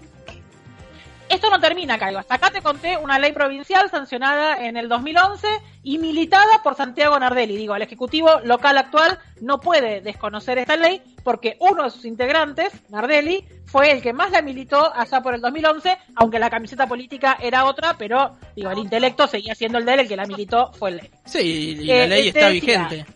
Esto 1.28 1.48
no 1.50 1.58
termina 1.58 1.94
acá, 1.94 2.08
digo, 2.08 2.20
hasta 2.20 2.34
acá 2.34 2.50
te 2.50 2.60
conté 2.62 2.96
una 2.96 3.18
ley 3.18 3.32
provincial 3.32 3.90
sancionada 3.90 4.64
en 4.66 4.76
el 4.76 4.88
2011 4.88 5.48
y 5.82 5.98
militada 5.98 6.62
por 6.62 6.76
Santiago 6.76 7.18
Nardelli. 7.18 7.56
Digo, 7.56 7.74
el 7.74 7.82
Ejecutivo 7.82 8.40
local 8.44 8.76
actual 8.78 9.18
no 9.40 9.58
puede 9.58 10.00
desconocer 10.00 10.58
esta 10.58 10.76
ley 10.76 11.02
porque 11.24 11.56
uno 11.60 11.84
de 11.84 11.90
sus 11.90 12.04
integrantes, 12.04 12.72
Nardelli, 12.90 13.44
fue 13.66 13.90
el 13.90 14.02
que 14.02 14.12
más 14.12 14.30
la 14.30 14.42
militó 14.42 14.94
allá 14.94 15.20
por 15.22 15.34
el 15.34 15.40
2011, 15.40 15.96
aunque 16.16 16.38
la 16.38 16.50
camiseta 16.50 16.86
política 16.86 17.38
era 17.40 17.64
otra, 17.64 17.96
pero 17.98 18.36
digo, 18.54 18.70
el 18.70 18.78
intelecto 18.78 19.26
seguía 19.26 19.54
siendo 19.54 19.78
el 19.78 19.84
de 19.86 19.94
él, 19.94 20.00
el 20.00 20.08
que 20.08 20.16
la 20.16 20.26
militó 20.26 20.72
fue 20.74 20.90
el 20.90 20.96
de 21.00 21.06
él. 21.06 21.10
Sí, 21.24 21.40
y 21.80 21.84
la 21.86 21.94
Eh, 22.04 22.06
ley 22.08 22.28
está 22.28 22.48
decía, 22.50 22.86
vigente. 22.88 23.06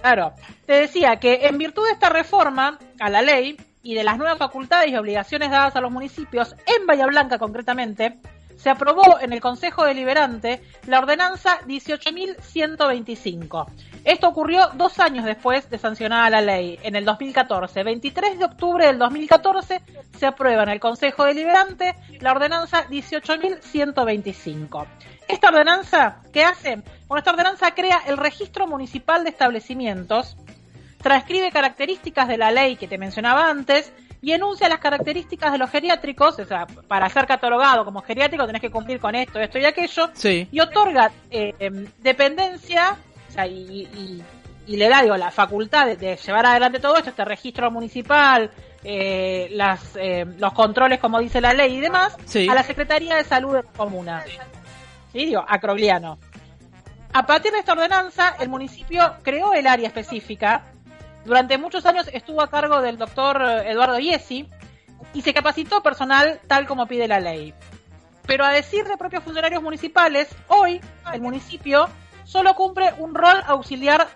Claro, 0.00 0.32
te 0.66 0.74
decía 0.74 1.16
que 1.16 1.46
en 1.46 1.58
virtud 1.58 1.84
de 1.86 1.92
esta 1.92 2.08
reforma 2.08 2.78
a 3.00 3.08
la 3.10 3.22
ley 3.22 3.56
y 3.82 3.94
de 3.94 4.04
las 4.04 4.18
nuevas 4.18 4.38
facultades 4.38 4.90
y 4.90 4.96
obligaciones 4.96 5.50
dadas 5.50 5.76
a 5.76 5.80
los 5.80 5.90
municipios, 5.90 6.54
en 6.66 6.86
Bahía 6.86 7.06
Blanca 7.06 7.38
concretamente, 7.38 8.18
se 8.58 8.68
aprobó 8.70 9.18
en 9.20 9.32
el 9.32 9.40
Consejo 9.40 9.84
Deliberante 9.84 10.60
la 10.86 10.98
ordenanza 10.98 11.60
18.125. 11.66 13.66
Esto 14.04 14.28
ocurrió 14.28 14.68
dos 14.74 14.98
años 14.98 15.24
después 15.24 15.70
de 15.70 15.78
sancionada 15.78 16.28
la 16.28 16.40
ley, 16.40 16.76
en 16.82 16.96
el 16.96 17.04
2014. 17.04 17.84
23 17.84 18.36
de 18.38 18.44
octubre 18.44 18.84
del 18.86 18.98
2014 18.98 19.80
se 20.16 20.26
aprueba 20.26 20.64
en 20.64 20.70
el 20.70 20.80
Consejo 20.80 21.24
Deliberante 21.24 21.94
la 22.20 22.32
ordenanza 22.32 22.88
18.125. 22.88 24.86
Esta 25.28 25.50
ordenanza, 25.50 26.22
¿qué 26.32 26.42
hace? 26.42 26.82
Bueno, 27.06 27.18
esta 27.18 27.30
ordenanza 27.30 27.72
crea 27.74 28.00
el 28.06 28.16
registro 28.16 28.66
municipal 28.66 29.22
de 29.22 29.30
establecimientos, 29.30 30.36
transcribe 31.02 31.50
características 31.50 32.28
de 32.28 32.36
la 32.38 32.50
ley 32.50 32.76
que 32.76 32.88
te 32.88 32.98
mencionaba 32.98 33.48
antes 33.50 33.92
y 34.20 34.32
enuncia 34.32 34.68
las 34.68 34.80
características 34.80 35.52
de 35.52 35.58
los 35.58 35.70
geriátricos, 35.70 36.38
o 36.38 36.44
sea, 36.44 36.66
para 36.88 37.08
ser 37.08 37.26
catalogado 37.26 37.84
como 37.84 38.02
geriátrico 38.02 38.46
tenés 38.46 38.60
que 38.60 38.70
cumplir 38.70 38.98
con 38.98 39.14
esto, 39.14 39.38
esto 39.38 39.58
y 39.58 39.64
aquello, 39.64 40.10
Sí. 40.12 40.48
y 40.50 40.58
otorga 40.60 41.10
eh, 41.30 41.54
em, 41.60 41.86
dependencia 41.98 42.96
o 43.28 43.32
sea, 43.32 43.46
y, 43.46 43.82
y- 43.94 44.22
y 44.66 44.76
le 44.76 44.88
da 44.88 45.02
digo, 45.02 45.16
la 45.16 45.30
facultad 45.30 45.86
de, 45.86 45.96
de 45.96 46.16
llevar 46.16 46.44
adelante 46.46 46.78
todo 46.80 46.96
esto, 46.96 47.10
este 47.10 47.24
registro 47.24 47.70
municipal, 47.70 48.50
eh, 48.84 49.48
las, 49.52 49.96
eh, 49.96 50.26
los 50.38 50.52
controles 50.52 50.98
como 50.98 51.20
dice 51.20 51.40
la 51.40 51.52
ley 51.54 51.76
y 51.76 51.80
demás, 51.80 52.16
Sí. 52.26 52.48
a 52.48 52.54
la 52.54 52.62
Secretaría 52.62 53.14
de 53.16 53.24
Salud 53.24 53.54
de 53.54 53.62
la 53.62 53.68
Comuna. 53.72 54.24
¿Sí? 55.12 55.24
Digo, 55.26 55.44
a 55.46 55.58
Crogliano. 55.58 56.18
A 57.14 57.24
partir 57.24 57.52
de 57.52 57.60
esta 57.60 57.72
ordenanza, 57.72 58.34
el 58.40 58.48
municipio 58.50 59.14
creó 59.22 59.54
el 59.54 59.66
área 59.66 59.86
específica. 59.88 60.64
Durante 61.24 61.58
muchos 61.58 61.84
años 61.86 62.08
estuvo 62.12 62.42
a 62.42 62.50
cargo 62.50 62.80
del 62.80 62.96
doctor 62.96 63.42
Eduardo 63.66 63.98
Iesi 63.98 64.48
y 65.14 65.22
se 65.22 65.34
capacitó 65.34 65.82
personal 65.82 66.40
tal 66.46 66.66
como 66.66 66.86
pide 66.86 67.08
la 67.08 67.20
ley. 67.20 67.54
Pero 68.26 68.44
a 68.44 68.50
decir 68.50 68.84
de 68.86 68.96
propios 68.96 69.24
funcionarios 69.24 69.62
municipales, 69.62 70.28
hoy 70.48 70.80
el 71.12 71.20
municipio 71.20 71.88
solo 72.24 72.54
cumple 72.54 72.92
un 72.98 73.14
rol 73.14 73.42
auxiliar 73.46 74.06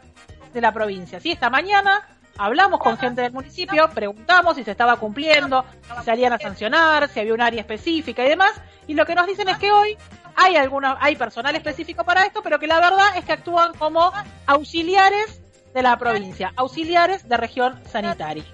de 0.52 0.60
la 0.60 0.72
provincia. 0.72 1.18
¿sí? 1.18 1.32
Esta 1.32 1.48
mañana 1.48 2.06
hablamos 2.36 2.80
con 2.80 2.98
gente 2.98 3.22
del 3.22 3.32
municipio, 3.32 3.88
preguntamos 3.94 4.56
si 4.56 4.64
se 4.64 4.72
estaba 4.72 4.96
cumpliendo, 4.96 5.64
si 5.98 6.04
salían 6.04 6.32
a 6.32 6.38
sancionar, 6.38 7.08
si 7.08 7.20
había 7.20 7.34
un 7.34 7.40
área 7.40 7.60
específica 7.60 8.24
y 8.24 8.28
demás, 8.28 8.52
y 8.86 8.94
lo 8.94 9.06
que 9.06 9.14
nos 9.14 9.26
dicen 9.26 9.48
es 9.48 9.58
que 9.58 9.72
hoy 9.72 9.96
hay 10.36 10.56
alguna, 10.56 10.96
hay 11.00 11.16
personal 11.16 11.54
específico 11.56 12.04
para 12.04 12.24
esto, 12.24 12.42
pero 12.42 12.58
que 12.58 12.66
la 12.66 12.80
verdad 12.80 13.16
es 13.16 13.24
que 13.24 13.32
actúan 13.32 13.72
como 13.74 14.12
auxiliares 14.46 15.41
de 15.74 15.82
la 15.82 15.96
provincia, 15.98 16.52
auxiliares 16.56 17.28
de 17.28 17.36
región 17.36 17.78
sanitaria. 17.90 18.44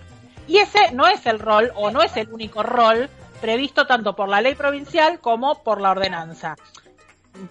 Y 0.46 0.58
ese 0.58 0.92
no 0.92 1.06
es 1.06 1.26
el 1.26 1.38
rol, 1.38 1.72
o 1.74 1.90
no 1.90 2.02
es 2.02 2.16
el 2.16 2.28
único 2.32 2.62
rol 2.62 3.10
previsto 3.40 3.86
tanto 3.86 4.16
por 4.16 4.28
la 4.28 4.40
ley 4.40 4.54
provincial 4.54 5.20
como 5.20 5.62
por 5.62 5.80
la 5.80 5.90
ordenanza. 5.90 6.56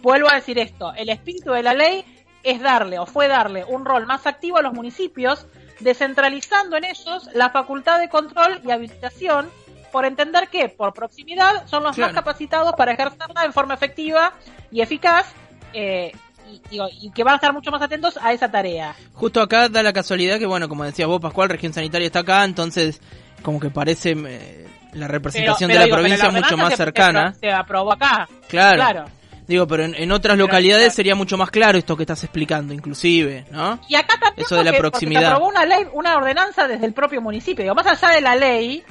Vuelvo 0.01 0.29
a 0.29 0.35
decir 0.35 0.59
esto, 0.59 0.93
el 0.95 1.09
espíritu 1.09 1.51
de 1.51 1.63
la 1.63 1.73
ley 1.73 2.03
es 2.43 2.61
darle, 2.61 2.99
o 2.99 3.05
fue 3.05 3.27
darle, 3.27 3.63
un 3.65 3.85
rol 3.85 4.05
más 4.05 4.25
activo 4.27 4.57
a 4.57 4.61
los 4.61 4.73
municipios, 4.73 5.45
descentralizando 5.79 6.75
en 6.75 6.85
ellos 6.85 7.29
la 7.33 7.49
facultad 7.51 7.99
de 7.99 8.09
control 8.09 8.61
y 8.65 8.71
habilitación, 8.71 9.49
por 9.91 10.05
entender 10.05 10.49
que, 10.49 10.67
por 10.69 10.93
proximidad, 10.93 11.65
son 11.67 11.83
los 11.83 11.95
Claro. 11.95 12.13
más 12.13 12.21
capacitados 12.21 12.73
para 12.73 12.93
ejercerla 12.93 13.45
en 13.45 13.53
forma 13.53 13.73
efectiva 13.73 14.33
y 14.71 14.81
eficaz, 14.81 15.27
eh, 15.73 16.11
y, 16.51 16.61
digo, 16.69 16.87
y 17.01 17.09
que 17.11 17.23
van 17.23 17.33
a 17.33 17.35
estar 17.37 17.53
mucho 17.53 17.71
más 17.71 17.81
atentos 17.81 18.17
a 18.21 18.33
esa 18.33 18.49
tarea. 18.51 18.95
Justo 19.13 19.41
acá 19.41 19.69
da 19.69 19.83
la 19.83 19.93
casualidad 19.93 20.39
que, 20.39 20.45
bueno, 20.45 20.67
como 20.69 20.83
decías 20.83 21.07
vos, 21.07 21.19
Pascual, 21.21 21.49
región 21.49 21.73
sanitaria 21.73 22.07
está 22.07 22.19
acá, 22.19 22.43
entonces 22.43 22.99
como 23.41 23.59
que 23.59 23.69
parece 23.69 24.11
eh, 24.17 24.67
la 24.93 25.07
representación 25.07 25.67
Pero- 25.69 25.73
de 25.73 25.79
la 25.79 25.85
digo, 25.85 25.95
provincia 25.97 26.31
la 26.31 26.39
mucho 26.39 26.57
más 26.57 26.69
se- 26.71 26.77
cercana. 26.77 27.33
Se, 27.33 27.39
se 27.41 27.51
aprobó 27.51 27.93
acá. 27.93 28.27
Claro. 28.47 28.75
Claro. 28.77 29.05
Digo, 29.47 29.65
pero 29.65 29.85
en, 29.85 29.95
en 29.95 30.11
otras 30.11 30.35
Pero- 30.35 30.45
localidades 30.47 30.93
sería 30.93 31.15
mucho 31.15 31.37
más 31.37 31.49
claro 31.49 31.77
esto 31.77 31.95
que 31.95 32.03
estás 32.03 32.21
explicando, 32.23 32.73
inclusive, 32.73 33.45
¿no? 33.49 33.79
Y 33.87 33.95
acá 33.95 34.15
también 34.19 34.45
Eso 34.45 34.55
de 34.55 34.63
la 34.65 34.71
porque- 34.71 34.81
porque 34.81 34.91
proximidad. 34.91 35.21
se 35.21 35.27
aprobó 35.27 35.47
una 35.47 35.65
ley, 35.65 35.85
una 35.93 36.17
ordenanza 36.17 36.67
desde 36.67 36.85
el 36.85 36.91
propio 36.93 37.21
municipio. 37.21 37.63
Digo, 37.63 37.73
más 37.75 37.87
allá 37.87 38.13
de 38.15 38.21
la 38.21 38.35
ley 38.35 38.83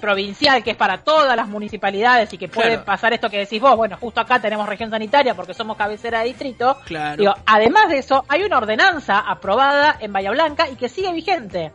provincial 0.00 0.62
que 0.62 0.70
es 0.72 0.76
para 0.76 0.98
todas 0.98 1.36
las 1.36 1.48
municipalidades 1.48 2.32
y 2.32 2.38
que 2.38 2.48
puede 2.48 2.68
Claro. 2.70 2.84
pasar 2.84 3.12
esto 3.12 3.28
que 3.28 3.38
decís 3.38 3.60
vos, 3.60 3.76
bueno, 3.76 3.96
justo 4.00 4.20
acá 4.20 4.40
tenemos 4.40 4.68
región 4.68 4.90
sanitaria 4.90 5.34
porque 5.34 5.54
somos 5.54 5.76
cabecera 5.76 6.20
de 6.20 6.26
distrito. 6.26 6.76
Claro. 6.86 7.16
Digo, 7.16 7.34
además 7.46 7.88
de 7.88 7.98
eso, 7.98 8.24
hay 8.28 8.42
una 8.42 8.58
ordenanza 8.58 9.18
aprobada 9.18 9.96
en 10.00 10.12
Bahía 10.12 10.30
Blanca 10.30 10.68
y 10.68 10.76
que 10.76 10.88
sigue 10.88 11.12
vigente. 11.12 11.72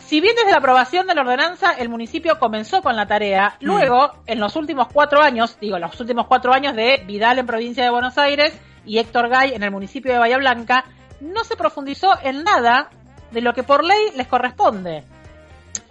Si 0.00 0.20
bien 0.20 0.36
desde 0.36 0.50
la 0.52 0.58
aprobación 0.58 1.06
de 1.06 1.14
la 1.14 1.22
ordenanza 1.22 1.72
el 1.72 1.88
municipio 1.88 2.38
comenzó 2.38 2.82
con 2.82 2.94
la 2.94 3.06
tarea, 3.06 3.56
Mm. 3.60 3.64
luego, 3.66 4.12
en 4.26 4.38
los 4.38 4.54
últimos 4.56 4.88
cuatro 4.92 5.22
años, 5.22 5.56
digo, 5.60 5.78
los 5.78 5.98
últimos 6.00 6.26
cuatro 6.26 6.52
años 6.52 6.74
de 6.76 7.02
Vidal 7.06 7.38
en 7.38 7.46
provincia 7.46 7.82
de 7.84 7.90
Buenos 7.90 8.18
Aires 8.18 8.52
y 8.84 8.98
Héctor 8.98 9.28
Gay 9.30 9.54
en 9.54 9.62
el 9.62 9.70
municipio 9.70 10.12
de 10.12 10.18
Bahía 10.18 10.36
Blanca, 10.36 10.84
no 11.20 11.42
se 11.44 11.56
profundizó 11.56 12.12
en 12.22 12.44
nada 12.44 12.90
de 13.30 13.40
lo 13.40 13.54
que 13.54 13.62
por 13.62 13.82
ley 13.82 14.10
les 14.14 14.26
corresponde. 14.26 15.04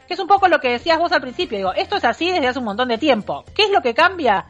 Que 0.07 0.13
es 0.13 0.19
un 0.19 0.27
poco 0.27 0.47
lo 0.47 0.59
que 0.59 0.69
decías 0.69 0.99
vos 0.99 1.11
al 1.11 1.21
principio, 1.21 1.57
digo, 1.57 1.73
esto 1.73 1.97
es 1.97 2.03
así 2.03 2.31
desde 2.31 2.47
hace 2.47 2.59
un 2.59 2.65
montón 2.65 2.89
de 2.89 2.97
tiempo. 2.97 3.43
¿Qué 3.55 3.63
es 3.63 3.69
lo 3.71 3.81
que 3.81 3.93
cambia? 3.93 4.45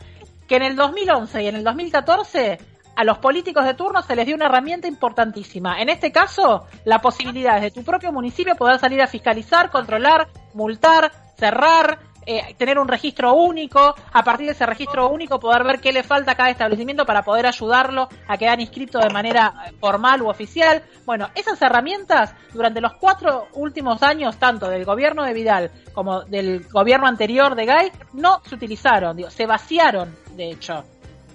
Que 0.47 0.55
en 0.55 0.63
el 0.63 0.75
2011 0.75 1.43
y 1.43 1.47
en 1.47 1.55
el 1.55 1.63
2014 1.63 2.59
a 2.95 3.03
los 3.03 3.17
políticos 3.17 3.65
de 3.65 3.73
turno 3.73 4.01
se 4.01 4.15
les 4.15 4.25
dio 4.25 4.35
una 4.35 4.45
herramienta 4.45 4.87
importantísima. 4.87 5.81
En 5.81 5.89
este 5.89 6.11
caso, 6.11 6.65
la 6.85 6.99
posibilidad 6.99 7.59
de 7.59 7.71
tu 7.71 7.83
propio 7.83 8.11
municipio 8.11 8.55
poder 8.55 8.79
salir 8.79 9.01
a 9.01 9.07
fiscalizar, 9.07 9.71
controlar, 9.71 10.27
multar, 10.53 11.11
cerrar, 11.37 11.99
eh, 12.25 12.55
tener 12.57 12.79
un 12.79 12.87
registro 12.87 13.33
único, 13.33 13.95
a 14.11 14.23
partir 14.23 14.47
de 14.47 14.53
ese 14.53 14.65
registro 14.65 15.09
único 15.09 15.39
poder 15.39 15.63
ver 15.63 15.79
qué 15.79 15.91
le 15.91 16.03
falta 16.03 16.31
a 16.31 16.35
cada 16.35 16.49
establecimiento 16.49 17.05
para 17.05 17.23
poder 17.23 17.45
ayudarlo 17.45 18.09
a 18.27 18.37
quedar 18.37 18.59
inscrito 18.59 18.99
de 18.99 19.09
manera 19.09 19.53
eh, 19.67 19.73
formal 19.79 20.21
u 20.21 20.29
oficial. 20.29 20.83
Bueno, 21.05 21.29
esas 21.35 21.61
herramientas 21.61 22.33
durante 22.53 22.81
los 22.81 22.93
cuatro 22.93 23.47
últimos 23.53 24.03
años, 24.03 24.37
tanto 24.37 24.69
del 24.69 24.85
gobierno 24.85 25.23
de 25.23 25.33
Vidal 25.33 25.71
como 25.93 26.21
del 26.23 26.67
gobierno 26.69 27.07
anterior 27.07 27.55
de 27.55 27.65
Gay, 27.65 27.91
no 28.13 28.41
se 28.45 28.55
utilizaron, 28.55 29.15
digo, 29.15 29.29
se 29.29 29.45
vaciaron, 29.45 30.15
de 30.35 30.51
hecho. 30.51 30.83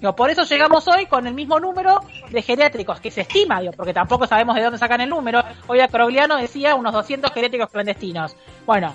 Digo, 0.01 0.15
por 0.15 0.31
eso 0.31 0.45
llegamos 0.45 0.87
hoy 0.87 1.07
con 1.07 1.27
el 1.27 1.35
mismo 1.35 1.59
número 1.59 2.01
de 2.31 2.43
geriátricos, 2.43 3.01
que 3.01 3.11
se 3.11 3.23
estima, 3.23 3.61
digo, 3.61 3.73
porque 3.73 3.93
tampoco 3.93 4.27
sabemos 4.27 4.55
de 4.55 4.63
dónde 4.63 4.79
sacan 4.79 5.01
el 5.01 5.09
número. 5.09 5.43
Hoy 5.67 5.81
a 5.81 5.89
Crogliano 5.89 6.37
decía 6.37 6.77
unos 6.77 6.93
200 6.93 7.33
geriátricos 7.33 7.69
clandestinos. 7.71 8.37
Bueno, 8.65 8.95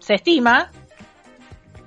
se 0.00 0.14
estima 0.14 0.70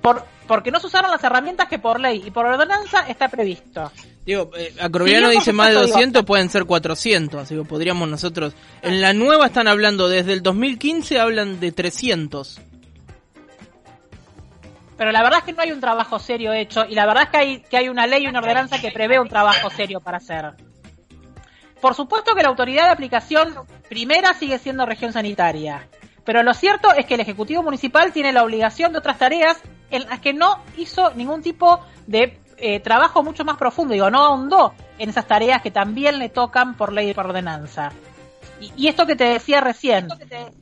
por, 0.05 0.23
porque 0.47 0.69
no 0.69 0.79
se 0.79 0.85
usaron 0.85 1.09
las 1.09 1.23
herramientas 1.23 1.67
que 1.67 1.79
por 1.79 1.99
ley 1.99 2.21
y 2.23 2.29
por 2.29 2.45
ordenanza 2.45 3.07
está 3.07 3.27
previsto. 3.27 3.91
Digo, 4.23 4.51
eh, 4.55 4.71
Acrobiano 4.79 5.29
dice 5.29 5.51
más 5.51 5.69
de 5.69 5.73
supuesto, 5.73 5.85
digo- 5.87 5.97
200, 5.97 6.25
pueden 6.25 6.49
ser 6.51 6.65
400, 6.65 7.41
así 7.41 7.55
que 7.55 7.63
podríamos 7.63 8.07
nosotros... 8.07 8.53
En 8.83 9.01
la 9.01 9.13
nueva 9.13 9.47
están 9.47 9.67
hablando, 9.67 10.07
desde 10.07 10.33
el 10.33 10.43
2015 10.43 11.19
hablan 11.19 11.59
de 11.59 11.71
300. 11.71 12.61
Pero 14.95 15.11
la 15.11 15.23
verdad 15.23 15.39
es 15.39 15.45
que 15.45 15.53
no 15.53 15.63
hay 15.63 15.71
un 15.71 15.81
trabajo 15.81 16.19
serio 16.19 16.53
hecho 16.53 16.85
y 16.87 16.93
la 16.93 17.07
verdad 17.07 17.23
es 17.23 17.29
que 17.29 17.37
hay, 17.37 17.59
que 17.63 17.77
hay 17.77 17.89
una 17.89 18.05
ley 18.05 18.25
y 18.25 18.27
una 18.27 18.39
ordenanza 18.39 18.79
que 18.79 18.91
prevé 18.91 19.19
un 19.19 19.27
trabajo 19.27 19.71
serio 19.71 20.01
para 20.01 20.17
hacer. 20.17 20.51
Por 21.81 21.95
supuesto 21.95 22.35
que 22.35 22.43
la 22.43 22.49
autoridad 22.49 22.85
de 22.85 22.91
aplicación 22.91 23.55
primera 23.89 24.35
sigue 24.35 24.59
siendo 24.59 24.85
región 24.85 25.11
sanitaria, 25.13 25.87
pero 26.23 26.43
lo 26.43 26.53
cierto 26.53 26.93
es 26.93 27.07
que 27.07 27.15
el 27.15 27.21
Ejecutivo 27.21 27.63
Municipal 27.63 28.13
tiene 28.13 28.31
la 28.31 28.43
obligación 28.43 28.91
de 28.93 28.99
otras 28.99 29.17
tareas 29.17 29.57
en 29.89 30.07
las 30.07 30.19
que 30.19 30.33
no 30.33 30.59
hizo 30.77 31.11
ningún 31.13 31.41
tipo 31.41 31.79
de 32.07 32.39
eh, 32.57 32.79
trabajo 32.79 33.23
mucho 33.23 33.43
más 33.43 33.57
profundo, 33.57 33.93
digo, 33.93 34.09
no 34.09 34.23
ahondó 34.23 34.73
en 34.97 35.09
esas 35.09 35.27
tareas 35.27 35.61
que 35.61 35.71
también 35.71 36.19
le 36.19 36.29
tocan 36.29 36.75
por 36.75 36.93
ley 36.93 37.09
y 37.09 37.13
por 37.13 37.27
ordenanza. 37.27 37.91
Y, 38.61 38.71
y 38.77 38.87
esto 38.87 39.05
que 39.05 39.17
te 39.17 39.25
decía 39.25 39.59
recién, 39.59 40.07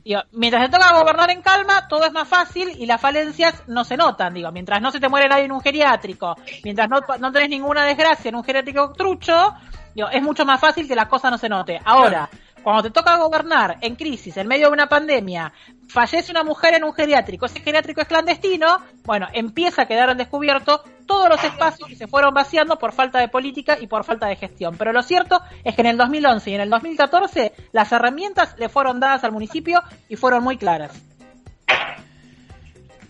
digo, 0.04 0.22
mientras 0.32 0.64
te 0.64 0.76
toca 0.76 0.98
gobernar 0.98 1.30
en 1.30 1.42
calma, 1.42 1.86
todo 1.86 2.04
es 2.04 2.12
más 2.12 2.26
fácil 2.26 2.70
y 2.76 2.86
las 2.86 3.00
falencias 3.00 3.62
no 3.68 3.84
se 3.84 3.96
notan. 3.96 4.34
Digo, 4.34 4.50
mientras 4.50 4.82
no 4.82 4.90
se 4.90 4.98
te 4.98 5.08
muere 5.08 5.28
nadie 5.28 5.44
en 5.44 5.52
un 5.52 5.60
geriátrico, 5.60 6.34
mientras 6.64 6.88
no, 6.88 7.00
no 7.20 7.30
tenés 7.30 7.50
ninguna 7.50 7.84
desgracia 7.84 8.30
en 8.30 8.34
un 8.34 8.42
geriátrico 8.42 8.92
trucho, 8.92 9.54
digo, 9.94 10.08
es 10.08 10.22
mucho 10.22 10.44
más 10.44 10.60
fácil 10.60 10.88
que 10.88 10.96
la 10.96 11.08
cosa 11.08 11.30
no 11.30 11.38
se 11.38 11.48
note. 11.48 11.80
Ahora, 11.84 12.28
Cuando 12.64 12.82
te 12.82 12.90
toca 12.90 13.18
gobernar 13.18 13.76
en 13.82 13.94
crisis, 13.94 14.38
en 14.38 14.48
medio 14.48 14.68
de 14.68 14.72
una 14.72 14.88
pandemia, 14.88 15.52
fallece 15.86 16.32
una 16.32 16.42
mujer 16.42 16.72
en 16.72 16.84
un 16.84 16.94
geriátrico, 16.94 17.44
ese 17.44 17.60
geriátrico 17.60 18.00
es 18.00 18.08
clandestino, 18.08 18.78
bueno, 19.04 19.28
empieza 19.34 19.82
a 19.82 19.86
quedar 19.86 20.08
al 20.08 20.16
descubierto 20.16 20.82
todos 21.06 21.28
los 21.28 21.44
espacios 21.44 21.86
que 21.86 21.94
se 21.94 22.06
fueron 22.06 22.32
vaciando 22.32 22.78
por 22.78 22.92
falta 22.92 23.18
de 23.18 23.28
política 23.28 23.76
y 23.78 23.86
por 23.86 24.02
falta 24.04 24.28
de 24.28 24.36
gestión. 24.36 24.76
Pero 24.78 24.94
lo 24.94 25.02
cierto 25.02 25.42
es 25.62 25.74
que 25.74 25.82
en 25.82 25.88
el 25.88 25.98
2011 25.98 26.50
y 26.50 26.54
en 26.54 26.62
el 26.62 26.70
2014 26.70 27.52
las 27.72 27.92
herramientas 27.92 28.54
le 28.58 28.70
fueron 28.70 28.98
dadas 28.98 29.24
al 29.24 29.32
municipio 29.32 29.82
y 30.08 30.16
fueron 30.16 30.42
muy 30.42 30.56
claras. 30.56 31.13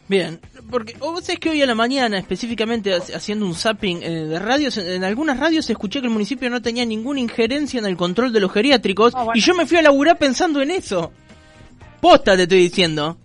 Bien, 0.07 0.39
porque 0.71 0.95
vos 0.99 1.25
sabés 1.25 1.41
que 1.41 1.49
hoy 1.51 1.63
a 1.63 1.67
la 1.67 1.75
mañana, 1.75 2.19
específicamente 2.19 2.93
ha- 2.95 2.99
haciendo 3.17 3.47
un 3.47 3.55
zapping 3.55 4.03
eh, 4.03 4.11
de 4.27 4.39
radios, 4.39 4.77
en, 4.77 4.87
en 4.87 5.05
algunas 5.05 5.39
radios 5.41 5.69
escuché 5.71 6.01
que 6.01 6.07
el 6.09 6.13
municipio 6.13 6.51
no 6.51 6.61
tenía 6.61 6.85
ninguna 6.85 7.21
injerencia 7.21 7.79
en 7.79 7.87
el 7.87 7.97
control 7.97 8.31
de 8.33 8.41
los 8.41 8.53
geriátricos 8.53 9.15
Ah, 9.15 9.23
bueno. 9.25 9.39
y 9.39 9.41
yo 9.41 9.55
me 9.55 9.65
fui 9.65 9.79
a 9.79 9.83
laburar 9.83 10.19
pensando 10.19 10.61
en 10.61 10.71
eso. 10.73 11.11
Posta 12.03 12.37
te 12.37 12.43
estoy 12.43 12.59
diciendo. 12.59 13.17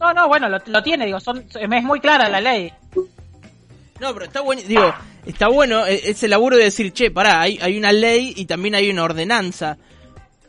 No, 0.00 0.12
no, 0.14 0.28
bueno, 0.28 0.48
lo, 0.48 0.58
lo 0.66 0.82
tiene, 0.84 1.06
digo, 1.06 1.18
son, 1.18 1.44
es 1.60 1.82
muy 1.82 1.98
clara 1.98 2.28
la 2.28 2.40
ley. 2.40 2.72
No, 4.00 4.12
pero 4.14 4.26
está 4.26 4.40
bueno, 4.42 4.62
digo, 4.64 4.94
está 5.26 5.48
bueno 5.48 5.84
eh, 5.84 6.00
ese 6.04 6.28
laburo 6.28 6.56
de 6.56 6.62
decir, 6.64 6.92
che, 6.92 7.10
pará, 7.10 7.40
hay, 7.40 7.58
hay 7.60 7.76
una 7.76 7.90
ley 7.90 8.32
y 8.36 8.44
también 8.44 8.76
hay 8.76 8.88
una 8.90 9.02
ordenanza. 9.02 9.76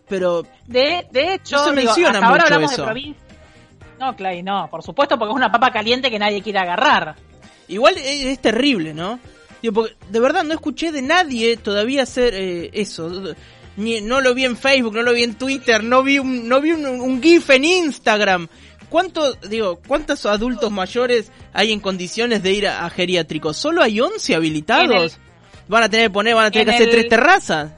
Pero 0.08 0.44
De, 0.68 1.08
de 1.12 1.34
hecho, 1.34 1.56
No 1.58 1.64
se 1.66 1.70
digo, 1.72 1.84
menciona 1.86 2.10
hasta 2.20 2.26
ahora 2.28 2.44
mucho 2.44 2.54
hablamos 2.54 2.72
eso. 2.74 2.82
de 2.84 2.88
provincia. 2.88 3.24
No, 4.00 4.16
Clay, 4.16 4.42
no, 4.44 4.68
por 4.72 4.82
supuesto, 4.84 5.18
porque 5.20 5.32
es 5.32 5.36
una 5.36 5.52
papa 5.52 5.72
caliente 5.72 6.10
que 6.10 6.20
nadie 6.20 6.42
quiere 6.42 6.60
agarrar. 6.60 7.16
Igual 7.68 7.98
es, 7.98 8.26
es 8.26 8.40
terrible, 8.40 8.94
¿no? 8.94 9.20
Digo, 9.62 9.74
porque 9.74 9.96
de 10.10 10.20
verdad 10.20 10.44
no 10.44 10.54
escuché 10.54 10.92
de 10.92 11.02
nadie 11.02 11.58
todavía 11.58 12.04
hacer 12.04 12.34
eh, 12.34 12.70
eso. 12.74 13.12
Ni, 13.76 14.02
no 14.02 14.22
lo 14.22 14.34
vi 14.34 14.46
en 14.46 14.58
Facebook, 14.58 14.96
no 14.96 15.02
lo 15.04 15.14
vi 15.14 15.24
en 15.24 15.36
Twitter, 15.36 15.84
no 15.84 16.02
vi 16.04 16.18
un, 16.20 16.48
no 16.48 16.62
vi 16.62 16.72
un, 16.72 16.86
un 16.86 17.22
GIF 17.22 17.50
en 17.52 17.66
Instagram. 17.66 18.48
¿Cuánto, 18.90 19.34
digo, 19.34 19.80
cuántos 19.88 20.26
adultos 20.26 20.72
mayores 20.72 21.32
hay 21.54 21.72
en 21.72 21.80
condiciones 21.80 22.42
de 22.42 22.52
ir 22.54 22.68
a, 22.68 22.86
a 22.86 22.90
geriátricos? 22.90 23.56
¿Solo 23.58 23.84
hay 23.84 24.00
11 24.02 24.34
habilitados? 24.36 25.14
El- 25.16 25.22
van 25.68 25.84
a 25.84 25.90
tener 25.90 26.08
que 26.08 26.14
poner, 26.14 26.34
van 26.36 26.46
a 26.48 26.52
tener 26.52 26.68
que 26.68 26.74
hacer 26.74 26.88
el- 26.88 26.92
tres 26.96 27.08
terrazas. 27.10 27.72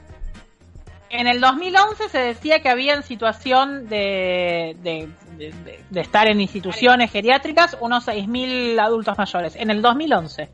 En 1.10 1.26
el 1.26 1.40
2011 1.40 2.08
se 2.08 2.18
decía 2.18 2.60
que 2.62 2.70
había 2.70 2.94
en 2.94 3.02
situación 3.02 3.86
de, 3.90 4.74
de, 4.82 5.08
de- 5.38 6.00
estar 6.00 6.26
en 6.28 6.40
instituciones 6.40 7.10
geriátricas 7.10 7.76
unos 7.80 8.04
6.000 8.06 8.78
adultos 8.80 9.16
mayores. 9.18 9.56
En 9.56 9.70
el 9.70 9.82
2011. 9.82 10.48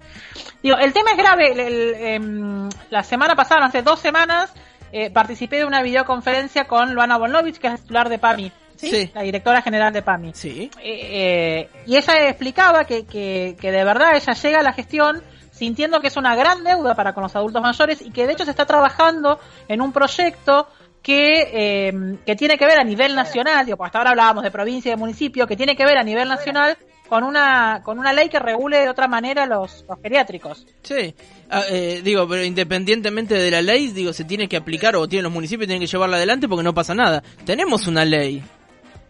Digo, 0.62 0.76
el 0.76 0.92
tema 0.92 1.12
es 1.12 1.16
grave. 1.18 1.52
El- 1.52 1.60
el, 1.60 1.94
em, 1.94 2.68
la 2.90 3.02
semana 3.02 3.34
pasada, 3.36 3.66
hace 3.66 3.82
dos 3.82 3.98
semanas, 4.00 4.52
eh, 4.92 5.10
participé 5.10 5.56
de 5.58 5.64
una 5.64 5.82
videoconferencia 5.82 6.66
con 6.66 6.94
Luana 6.94 7.18
Volnovich, 7.18 7.58
que 7.58 7.68
es 7.68 7.80
titular 7.82 8.08
de 8.08 8.18
PAMI. 8.18 8.52
¿sí? 8.76 8.90
Sí. 8.90 9.10
La 9.14 9.22
directora 9.22 9.60
general 9.60 9.92
de 9.92 10.02
PAMI. 10.02 10.32
Sí. 10.34 10.70
Eh, 10.80 11.68
eh, 11.70 11.70
y 11.86 11.96
ella 11.96 12.28
explicaba 12.28 12.84
que, 12.84 13.04
que, 13.06 13.56
que 13.60 13.72
de 13.72 13.84
verdad 13.84 14.14
ella 14.16 14.32
llega 14.34 14.60
a 14.60 14.62
la 14.62 14.72
gestión 14.72 15.22
sintiendo 15.50 16.00
que 16.00 16.06
es 16.06 16.16
una 16.16 16.36
gran 16.36 16.62
deuda 16.62 16.94
para 16.94 17.12
con 17.12 17.24
los 17.24 17.34
adultos 17.34 17.60
mayores 17.60 18.00
y 18.00 18.12
que 18.12 18.28
de 18.28 18.34
hecho 18.34 18.44
se 18.44 18.52
está 18.52 18.64
trabajando 18.66 19.40
en 19.66 19.80
un 19.82 19.92
proyecto 19.92 20.68
que, 21.02 21.48
eh, 21.52 21.92
que 22.26 22.36
tiene 22.36 22.58
que 22.58 22.66
ver 22.66 22.78
a 22.78 22.84
nivel 22.84 23.14
nacional, 23.14 23.64
digo, 23.64 23.76
porque 23.76 23.88
hasta 23.88 23.98
ahora 23.98 24.10
hablábamos 24.10 24.44
de 24.44 24.50
provincia 24.50 24.88
y 24.88 24.92
de 24.92 24.96
municipio, 24.96 25.46
que 25.46 25.56
tiene 25.56 25.74
que 25.76 25.84
ver 25.84 25.96
a 25.98 26.02
nivel 26.02 26.28
nacional 26.28 26.76
con 27.08 27.24
una, 27.24 27.80
con 27.82 27.98
una 27.98 28.12
ley 28.12 28.28
que 28.28 28.38
regule 28.38 28.80
de 28.80 28.90
otra 28.90 29.08
manera 29.08 29.46
los, 29.46 29.84
los 29.88 29.98
geriátricos. 30.02 30.66
Sí, 30.82 31.14
Ah, 31.50 31.62
eh, 31.70 32.02
digo, 32.04 32.28
pero 32.28 32.44
independientemente 32.44 33.34
de 33.34 33.50
la 33.50 33.62
ley, 33.62 33.88
digo, 33.88 34.12
se 34.12 34.24
tiene 34.24 34.46
que 34.48 34.58
aplicar 34.58 34.94
o 34.96 35.08
tienen 35.08 35.24
los 35.24 35.32
municipios 35.32 35.66
tienen 35.66 35.80
que 35.80 35.86
llevarla 35.90 36.18
adelante 36.18 36.46
porque 36.46 36.62
no 36.62 36.74
pasa 36.74 36.94
nada. 36.94 37.22
Tenemos 37.46 37.86
una 37.86 38.04
ley 38.04 38.42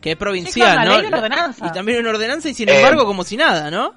que 0.01 0.13
es 0.13 0.17
provincial, 0.17 0.79
Sí, 0.79 0.85
¿no? 0.89 0.95
ley 0.99 1.05
y 1.05 1.09
una 1.09 1.19
ordenanza. 1.19 1.67
Y 1.67 1.73
también 1.73 1.99
una 1.99 2.11
ordenanza 2.11 2.49
y 2.49 2.55
sin 2.55 2.69
Eh, 2.69 2.77
embargo 2.77 3.05
como 3.07 3.25
si 3.25 3.37
nada, 3.37 3.73
¿no? 3.73 3.93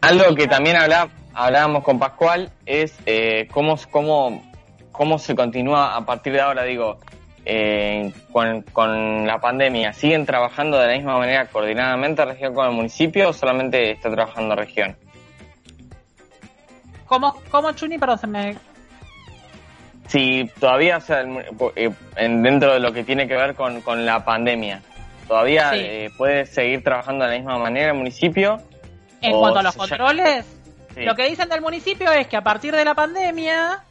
Algo 0.00 0.34
que 0.34 0.46
también 0.48 0.76
habla- 0.76 1.08
hablábamos 1.34 1.84
con 1.84 1.98
Pascual 1.98 2.50
es 2.66 2.94
eh, 3.06 3.46
cómo, 3.52 3.76
cómo, 3.90 4.42
cómo 4.92 5.18
se 5.18 5.34
continúa 5.34 5.96
a 5.96 6.04
partir 6.04 6.32
de 6.34 6.40
ahora, 6.40 6.62
digo, 6.64 6.98
eh, 7.44 8.12
con, 8.30 8.62
con 8.62 9.26
la 9.26 9.40
pandemia. 9.40 9.92
¿Siguen 9.92 10.24
trabajando 10.26 10.78
de 10.78 10.86
la 10.86 10.92
misma 10.94 11.18
manera 11.18 11.46
coordinadamente 11.46 12.24
región 12.24 12.54
con 12.54 12.66
el 12.66 12.72
municipio 12.72 13.30
o 13.30 13.32
solamente 13.32 13.90
está 13.92 14.10
trabajando 14.10 14.54
región? 14.54 14.96
¿Cómo, 17.06 17.34
cómo 17.50 17.72
Chuni? 17.72 17.98
Perdón, 17.98 18.18
se 18.18 18.26
me... 18.26 18.56
Si 20.08 20.50
todavía, 20.60 20.98
o 20.98 21.00
sea, 21.00 21.22
eh, 21.76 21.90
en- 22.16 22.42
dentro 22.42 22.72
de 22.74 22.80
lo 22.80 22.92
que 22.92 23.02
tiene 23.04 23.26
que 23.26 23.34
ver 23.34 23.54
con, 23.54 23.80
con 23.82 24.04
la 24.04 24.24
pandemia, 24.24 24.82
¿todavía 25.28 25.70
Sí. 25.70 25.78
eh, 25.80 26.10
puede 26.18 26.44
seguir 26.46 26.82
trabajando 26.84 27.24
de 27.24 27.30
la 27.32 27.36
misma 27.38 27.58
manera 27.58 27.92
el 27.92 27.96
municipio? 27.98 28.60
En 29.20 29.32
cuanto 29.38 29.60
a 29.60 29.62
los 29.62 29.74
ya- 29.74 29.78
controles, 29.78 30.44
Sí. 30.94 31.04
lo 31.04 31.14
que 31.14 31.26
dicen 31.28 31.48
del 31.48 31.62
municipio 31.62 32.12
es 32.12 32.26
que 32.26 32.36
a 32.36 32.42
partir 32.42 32.74
de 32.76 32.84
la 32.84 32.94
pandemia 32.94 33.82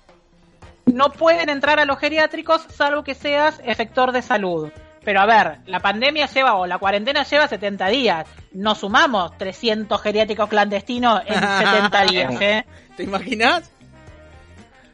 no 0.86 1.12
pueden 1.12 1.50
entrar 1.50 1.80
a 1.80 1.86
los 1.86 2.00
geriátricos 2.00 2.66
salvo 2.70 3.04
que 3.04 3.16
seas 3.16 3.62
efector 3.64 4.12
de 4.12 4.22
salud. 4.22 4.72
Pero 5.04 5.20
a 5.20 5.26
ver, 5.26 5.58
la 5.66 5.80
pandemia 5.80 6.28
lleva 6.28 6.56
o 6.56 6.68
la 6.68 6.78
cuarentena 6.78 7.24
lleva 7.24 7.48
70 7.48 7.88
días. 7.88 8.28
No 8.54 8.76
sumamos 8.76 9.36
300 9.38 10.00
geriátricos 10.02 10.48
clandestinos 10.48 11.22
en 11.26 11.34
70 11.40 12.06
días, 12.06 12.42
¿eh? 12.42 12.66
¿Te 12.96 13.04
imaginas? 13.04 13.72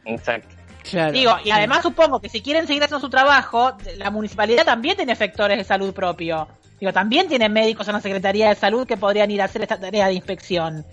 Exacto. 0.04 0.56
Claro. 0.88 1.12
Digo, 1.12 1.36
y 1.44 1.50
además 1.50 1.82
supongo 1.82 2.20
que 2.20 2.30
si 2.30 2.40
quieren 2.40 2.66
seguir 2.66 2.82
haciendo 2.82 3.04
su 3.04 3.10
trabajo, 3.10 3.76
la 3.98 4.10
municipalidad 4.10 4.64
también 4.64 4.96
tiene 4.96 5.12
efectores 5.12 5.58
de 5.58 5.64
salud 5.64 5.92
propio. 5.92 6.48
Digo, 6.80 6.92
también 6.92 7.28
tiene 7.28 7.48
médicos 7.48 7.88
en 7.88 7.94
la 7.94 8.00
Secretaría 8.00 8.48
de 8.48 8.54
Salud 8.54 8.86
que 8.86 8.96
podrían 8.96 9.30
ir 9.30 9.42
a 9.42 9.46
hacer 9.46 9.62
esta 9.62 9.78
tarea 9.78 10.06
de 10.06 10.14
inspección. 10.14 10.86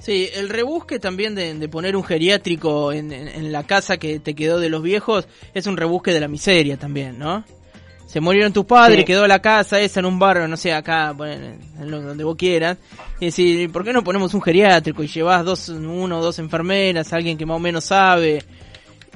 Sí, 0.00 0.28
el 0.34 0.48
rebusque 0.48 0.98
también 1.00 1.34
de, 1.34 1.54
de 1.54 1.68
poner 1.68 1.96
un 1.96 2.04
geriátrico 2.04 2.92
en, 2.92 3.12
en- 3.12 3.28
en 3.28 3.52
la 3.52 3.64
casa 3.64 3.96
que 3.96 4.20
te 4.20 4.34
quedó 4.34 4.58
de 4.60 4.68
los 4.70 4.82
viejos 4.82 5.26
es 5.54 5.66
un 5.66 5.76
rebusque 5.76 6.12
de 6.12 6.20
la 6.20 6.28
miseria 6.28 6.76
también, 6.76 7.18
¿no? 7.18 7.44
Se 8.06 8.20
murieron 8.20 8.52
tus 8.54 8.64
padres, 8.64 9.00
Sí. 9.00 9.04
quedó 9.04 9.26
la 9.26 9.40
casa 9.42 9.80
esa 9.80 10.00
en 10.00 10.06
un 10.06 10.18
barrio, 10.18 10.48
no 10.48 10.56
sé, 10.56 10.72
acá, 10.72 11.12
bueno, 11.12 11.46
en 11.78 11.90
lo- 11.90 12.00
donde 12.00 12.24
vos 12.24 12.36
quieras. 12.36 12.78
Y 13.20 13.26
decir, 13.26 13.70
¿por 13.70 13.84
qué 13.84 13.92
no 13.92 14.02
ponemos 14.04 14.32
un 14.32 14.40
geriátrico 14.40 15.02
y 15.02 15.08
llevas 15.08 15.44
dos, 15.44 15.68
uno 15.68 16.18
o 16.18 16.22
dos 16.22 16.38
enfermeras, 16.38 17.12
alguien 17.12 17.36
que 17.36 17.44
más 17.44 17.56
o 17.56 17.60
menos 17.60 17.84
sabe? 17.84 18.42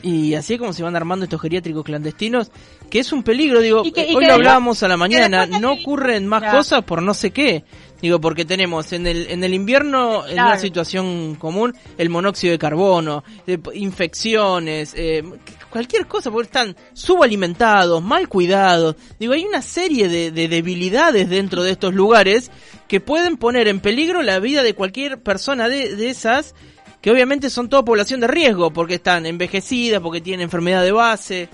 Y 0.03 0.35
así 0.35 0.55
es 0.55 0.59
como 0.59 0.73
se 0.73 0.83
van 0.83 0.97
armando 0.97 1.25
estos 1.25 1.41
geriátricos 1.41 1.85
clandestinos, 1.85 2.51
que 2.91 2.99
es 2.99 3.13
un 3.13 3.23
peligro, 3.23 3.61
digo, 3.61 3.83
que- 3.85 4.13
hoy 4.15 4.27
lo 4.27 4.35
hablábamos 4.35 4.83
a 4.83 4.89
la 4.89 4.97
mañana, 4.97 5.47
no 5.47 5.73
ocurren 5.73 6.27
más 6.27 6.41
Claro. 6.43 6.59
cosas 6.59 6.83
por 6.85 7.01
no 7.03 7.15
sé 7.15 7.31
qué. 7.31 7.65
Digo, 8.01 8.21
porque 8.21 8.45
tenemos 8.45 8.93
en 8.93 9.07
el, 9.07 9.29
en 9.31 9.45
el 9.45 9.55
invierno, 9.55 10.27
en 10.27 10.33
una 10.33 10.47
Claro. 10.47 10.61
situación 10.61 11.37
común, 11.37 11.73
el 11.97 12.11
monóxido 12.11 12.51
de 12.51 12.59
carbono, 12.59 13.23
eh, 13.47 13.59
infecciones, 13.75 14.93
eh, 14.97 15.23
cualquier 15.71 16.07
cosa, 16.09 16.31
porque 16.33 16.47
están 16.47 16.77
subalimentados, 16.95 18.03
mal 18.03 18.29
cuidados. 18.29 18.97
Digo, 19.21 19.35
hay 19.35 19.45
una 19.45 19.63
serie 19.63 20.09
de, 20.09 20.33
de 20.33 20.49
debilidades 20.49 21.29
dentro 21.31 21.63
de 21.63 21.71
estos 21.71 21.95
lugares 21.95 22.51
que 22.89 23.01
pueden 23.01 23.37
poner 23.37 23.69
en 23.69 23.79
peligro 23.79 24.23
la 24.23 24.41
vida 24.41 24.65
de 24.65 24.75
cualquier 24.75 25.23
persona 25.23 25.69
de, 25.69 25.95
de 25.95 26.11
esas, 26.11 26.55
que 27.03 27.11
obviamente 27.11 27.51
son 27.51 27.69
toda 27.69 27.85
población 27.85 28.21
de 28.21 28.29
riesgo, 28.29 28.73
porque 28.73 28.95
están 28.95 29.27
envejecidas, 29.27 30.01
porque 30.01 30.21
tienen 30.21 30.45
enfermedad 30.45 30.83
de 30.85 30.93
base. 30.93 31.49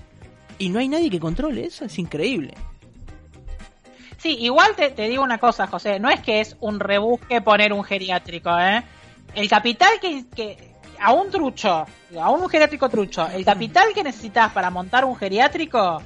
Y 0.59 0.69
no 0.69 0.79
hay 0.79 0.89
nadie 0.89 1.09
que 1.09 1.19
controle 1.19 1.65
eso, 1.65 1.87
es 1.87 1.99
increíble. 1.99 2.53
Sí, 4.19 4.37
igual 4.41 4.77
te, 4.77 4.91
te 4.91 5.09
digo 5.09 5.23
una 5.23 5.39
cosa, 5.39 5.67
José, 5.67 5.99
no 5.99 6.11
es 6.11 6.21
que 6.21 6.41
es 6.41 6.57
un 6.61 6.79
rebusque 6.79 7.41
poner 7.41 7.73
un 7.73 7.83
geriátrico, 7.83 8.51
¿eh? 8.59 8.83
El 9.35 9.49
capital 9.49 9.89
que, 10.03 10.25
que 10.35 10.75
a 11.01 11.13
un 11.13 11.31
trucho, 11.31 11.87
a 12.21 12.31
un 12.31 12.49
geriátrico 12.49 12.89
trucho, 12.89 13.27
el 13.29 13.45
capital 13.45 13.87
que 13.95 14.03
necesitas 14.03 14.53
para 14.53 14.69
montar 14.69 15.05
un 15.05 15.17
geriátrico, 15.17 16.03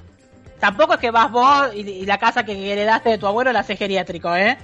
tampoco 0.61 0.95
es 0.95 1.01
que 1.01 1.11
vas 1.11 1.33
vos 1.33 1.71
y, 1.75 1.81
y 1.81 2.07
la 2.07 2.19
casa 2.19 2.45
que 2.45 2.73
heredaste 2.73 3.11
de 3.11 3.19
tu 3.19 3.27
abuelo 3.27 3.51
la 3.51 3.61
haces 3.61 3.79
geriátrico, 3.79 4.37
¿eh? 4.37 4.57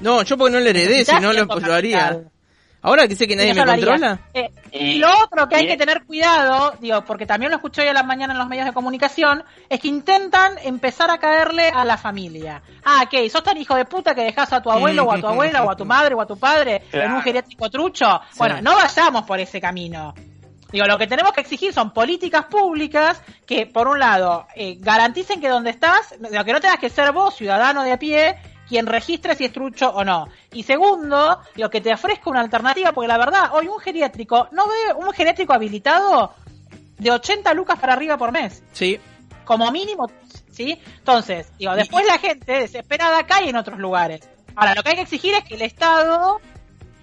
No, 0.00 0.22
yo 0.22 0.38
porque 0.38 0.52
no 0.52 0.60
le 0.60 0.70
heredé, 0.70 1.04
si 1.04 1.12
no 1.20 1.32
lo, 1.32 1.44
lo 1.44 1.74
haría. 1.74 2.22
Ahora 2.86 3.08
que 3.08 3.16
sé 3.16 3.26
que 3.26 3.34
nadie 3.34 3.52
me 3.52 3.64
controla. 3.64 4.20
Eh, 4.32 4.48
y 4.70 4.94
lo 4.98 5.08
otro 5.24 5.48
que 5.48 5.56
hay 5.56 5.66
que 5.66 5.76
tener 5.76 6.04
cuidado, 6.04 6.72
digo, 6.80 7.04
porque 7.04 7.26
también 7.26 7.50
lo 7.50 7.56
escuché 7.56 7.82
hoy 7.82 7.88
a 7.88 7.92
la 7.92 8.04
mañana 8.04 8.32
en 8.32 8.38
los 8.38 8.46
medios 8.46 8.64
de 8.64 8.72
comunicación, 8.72 9.42
es 9.68 9.80
que 9.80 9.88
intentan 9.88 10.52
empezar 10.62 11.10
a 11.10 11.18
caerle 11.18 11.68
a 11.68 11.84
la 11.84 11.96
familia. 11.96 12.62
Ah, 12.84 13.04
¿qué? 13.10 13.28
¿Sos 13.28 13.42
tan 13.42 13.56
hijo 13.56 13.74
de 13.74 13.86
puta 13.86 14.14
que 14.14 14.22
dejas 14.22 14.52
a 14.52 14.62
tu 14.62 14.70
abuelo 14.70 15.02
o 15.02 15.12
a 15.12 15.18
tu 15.18 15.26
abuela 15.26 15.64
o 15.64 15.70
a 15.70 15.76
tu 15.76 15.84
madre 15.96 16.14
o 16.14 16.20
a 16.20 16.26
tu 16.26 16.38
padre 16.38 16.82
en 16.92 17.10
un 17.10 17.22
geriátrico 17.22 17.68
trucho? 17.68 18.20
Bueno, 18.36 18.62
no 18.62 18.76
vayamos 18.76 19.24
por 19.24 19.40
ese 19.40 19.60
camino. 19.60 20.14
Digo, 20.70 20.86
lo 20.86 20.96
que 20.96 21.08
tenemos 21.08 21.32
que 21.32 21.40
exigir 21.40 21.72
son 21.72 21.92
políticas 21.92 22.44
públicas 22.44 23.20
que, 23.46 23.66
por 23.66 23.88
un 23.88 23.98
lado, 23.98 24.46
eh, 24.54 24.76
garanticen 24.78 25.40
que 25.40 25.48
donde 25.48 25.70
estás, 25.70 26.14
lo 26.20 26.44
que 26.44 26.52
no 26.52 26.60
tengas 26.60 26.78
que 26.78 26.88
ser 26.88 27.10
vos, 27.10 27.34
ciudadano 27.34 27.82
de 27.82 27.92
a 27.92 27.98
pie, 27.98 28.36
quien 28.68 28.86
registre 28.86 29.34
si 29.34 29.44
es 29.44 29.52
trucho 29.52 29.90
o 29.90 30.04
no. 30.04 30.28
Y 30.52 30.62
segundo, 30.62 31.40
lo 31.54 31.70
que 31.70 31.80
te 31.80 31.92
ofrezca 31.92 32.30
una 32.30 32.40
alternativa, 32.40 32.92
porque 32.92 33.08
la 33.08 33.18
verdad, 33.18 33.50
hoy 33.52 33.68
un 33.68 33.78
geriátrico, 33.78 34.48
no 34.52 34.66
ve 34.66 34.94
un 34.94 35.12
geriátrico 35.12 35.52
habilitado, 35.52 36.34
de 36.98 37.10
80 37.10 37.52
lucas 37.54 37.78
para 37.78 37.92
arriba 37.92 38.16
por 38.16 38.32
mes. 38.32 38.62
Sí. 38.72 38.98
Como 39.44 39.70
mínimo, 39.70 40.10
¿sí? 40.50 40.80
Entonces, 40.98 41.52
digo, 41.58 41.74
después 41.74 42.04
la 42.06 42.18
gente 42.18 42.52
desesperada 42.52 43.26
cae 43.26 43.48
en 43.48 43.56
otros 43.56 43.78
lugares. 43.78 44.28
Ahora, 44.56 44.74
lo 44.74 44.82
que 44.82 44.90
hay 44.90 44.96
que 44.96 45.02
exigir 45.02 45.34
es 45.34 45.44
que 45.44 45.54
el 45.54 45.62
Estado 45.62 46.40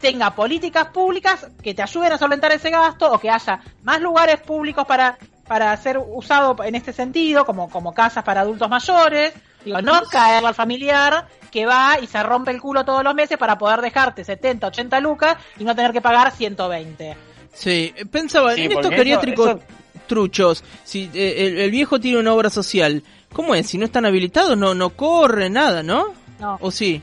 tenga 0.01 0.31
políticas 0.31 0.87
públicas 0.87 1.47
que 1.61 1.73
te 1.73 1.81
ayuden 1.81 2.11
a 2.11 2.17
solventar 2.17 2.51
ese 2.51 2.69
gasto 2.69 3.11
o 3.11 3.19
que 3.19 3.29
haya 3.29 3.61
más 3.83 4.01
lugares 4.01 4.41
públicos 4.41 4.85
para, 4.85 5.17
para 5.47 5.75
ser 5.77 5.97
usado 5.97 6.61
en 6.63 6.75
este 6.75 6.91
sentido, 6.91 7.45
como, 7.45 7.69
como 7.69 7.93
casas 7.93 8.23
para 8.23 8.41
adultos 8.41 8.69
mayores. 8.69 9.33
Digo, 9.65 9.81
no 9.81 10.01
caer 10.11 10.45
al 10.45 10.53
familiar 10.55 11.27
que 11.51 11.65
va 11.65 11.97
y 12.01 12.07
se 12.07 12.21
rompe 12.23 12.51
el 12.51 12.59
culo 12.59 12.83
todos 12.83 13.03
los 13.03 13.13
meses 13.15 13.37
para 13.37 13.57
poder 13.57 13.81
dejarte 13.81 14.23
70, 14.23 14.67
80 14.67 14.99
lucas 14.99 15.37
y 15.57 15.63
no 15.63 15.75
tener 15.75 15.91
que 15.93 16.01
pagar 16.01 16.31
120. 16.31 17.15
Sí, 17.53 17.93
pensaba, 18.11 18.55
Sí, 18.55 18.63
en 18.65 18.71
estos 18.71 18.91
geriátricos 18.91 19.49
eso- 19.49 19.59
truchos, 20.07 20.63
si 20.83 21.09
eh, 21.13 21.45
el, 21.47 21.59
el 21.59 21.71
viejo 21.71 21.99
tiene 21.99 22.19
una 22.19 22.33
obra 22.33 22.49
social, 22.49 23.03
¿cómo 23.31 23.53
es? 23.55 23.67
Si 23.67 23.77
no 23.77 23.85
están 23.85 24.05
habilitados, 24.05 24.57
no, 24.57 24.73
no 24.75 24.89
corre 24.91 25.49
nada, 25.49 25.81
¿no? 25.83 26.07
No. 26.39 26.57
¿O 26.61 26.71
sí? 26.71 27.01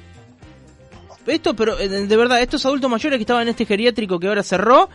Esto, 1.27 1.55
pero 1.55 1.79
eh, 1.79 1.89
de 1.89 2.17
verdad, 2.17 2.41
estos 2.43 2.65
adultos 2.67 2.91
mayores 2.91 3.17
que 3.19 3.23
estaban 3.23 3.43
en 3.43 3.51
este 3.51 3.65
geriátrico 3.67 4.19
que 4.19 4.27
ahora 4.27 4.43
cerró, 4.43 4.89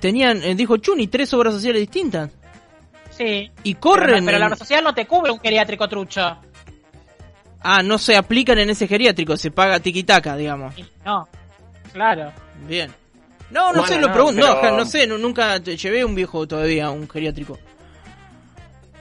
tenían, 0.00 0.42
eh, 0.44 0.54
dijo 0.54 0.76
Chuni, 0.76 1.08
tres 1.08 1.32
obras 1.34 1.54
sociales 1.54 1.80
distintas. 1.80 2.30
Sí. 3.10 3.50
Y 3.64 3.74
corren. 3.74 4.06
Pero, 4.08 4.20
no- 4.20 4.26
pero 4.26 4.38
la 4.38 4.46
obra 4.46 4.56
social 4.56 4.84
no 4.84 4.94
te 4.94 5.06
cubre 5.06 5.32
un 5.32 5.40
geriátrico 5.40 5.88
trucho. 5.88 6.38
Ah, 7.60 7.82
no 7.82 7.98
se 7.98 8.16
aplican 8.16 8.58
en 8.58 8.70
ese 8.70 8.86
geriátrico, 8.86 9.36
se 9.36 9.50
paga 9.50 9.80
tiquitaca, 9.80 10.36
digamos. 10.36 10.74
No. 11.04 11.26
Claro. 11.92 12.30
Bien. 12.66 12.90
No, 13.50 13.68
no 13.72 13.80
Bueno, 13.80 13.86
sé, 13.86 14.00
lo 14.00 14.08
no, 14.08 14.12
pregunto. 14.12 14.46
No, 14.46 14.60
pero- 14.60 14.72
ja, 14.72 14.76
no 14.76 14.84
sé, 14.84 15.06
no- 15.06 15.18
nunca 15.18 15.60
te- 15.60 15.76
llevé 15.76 16.04
un 16.04 16.14
viejo 16.14 16.46
todavía 16.46 16.86
a 16.86 16.90
un 16.90 17.08
geriátrico. 17.08 17.58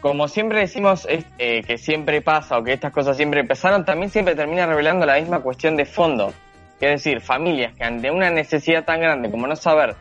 como 0.02 0.28
siempre 0.28 0.60
decimos 0.60 1.08
es- 1.10 1.26
eh, 1.40 1.64
que 1.64 1.80
siempre 1.80 2.22
pasa 2.22 2.60
o 2.60 2.64
que 2.64 2.74
estas 2.74 2.94
cosas 2.94 3.18
siempre 3.18 3.40
empezaron, 3.40 3.84
también 3.86 4.12
siempre 4.12 4.36
termina 4.36 4.68
revelando 4.68 5.04
la 5.04 5.16
misma 5.20 5.40
cuestión 5.40 5.76
de 5.76 5.86
fondo. 5.86 6.32
Es 6.80 7.04
decir, 7.04 7.22
familias 7.22 7.74
que 7.76 7.84
ante 7.84 8.12
una 8.12 8.30
necesidad 8.30 8.84
tan 8.86 9.00
grande 9.00 9.32
como 9.32 9.48
no 9.48 9.56
saber 9.56 9.96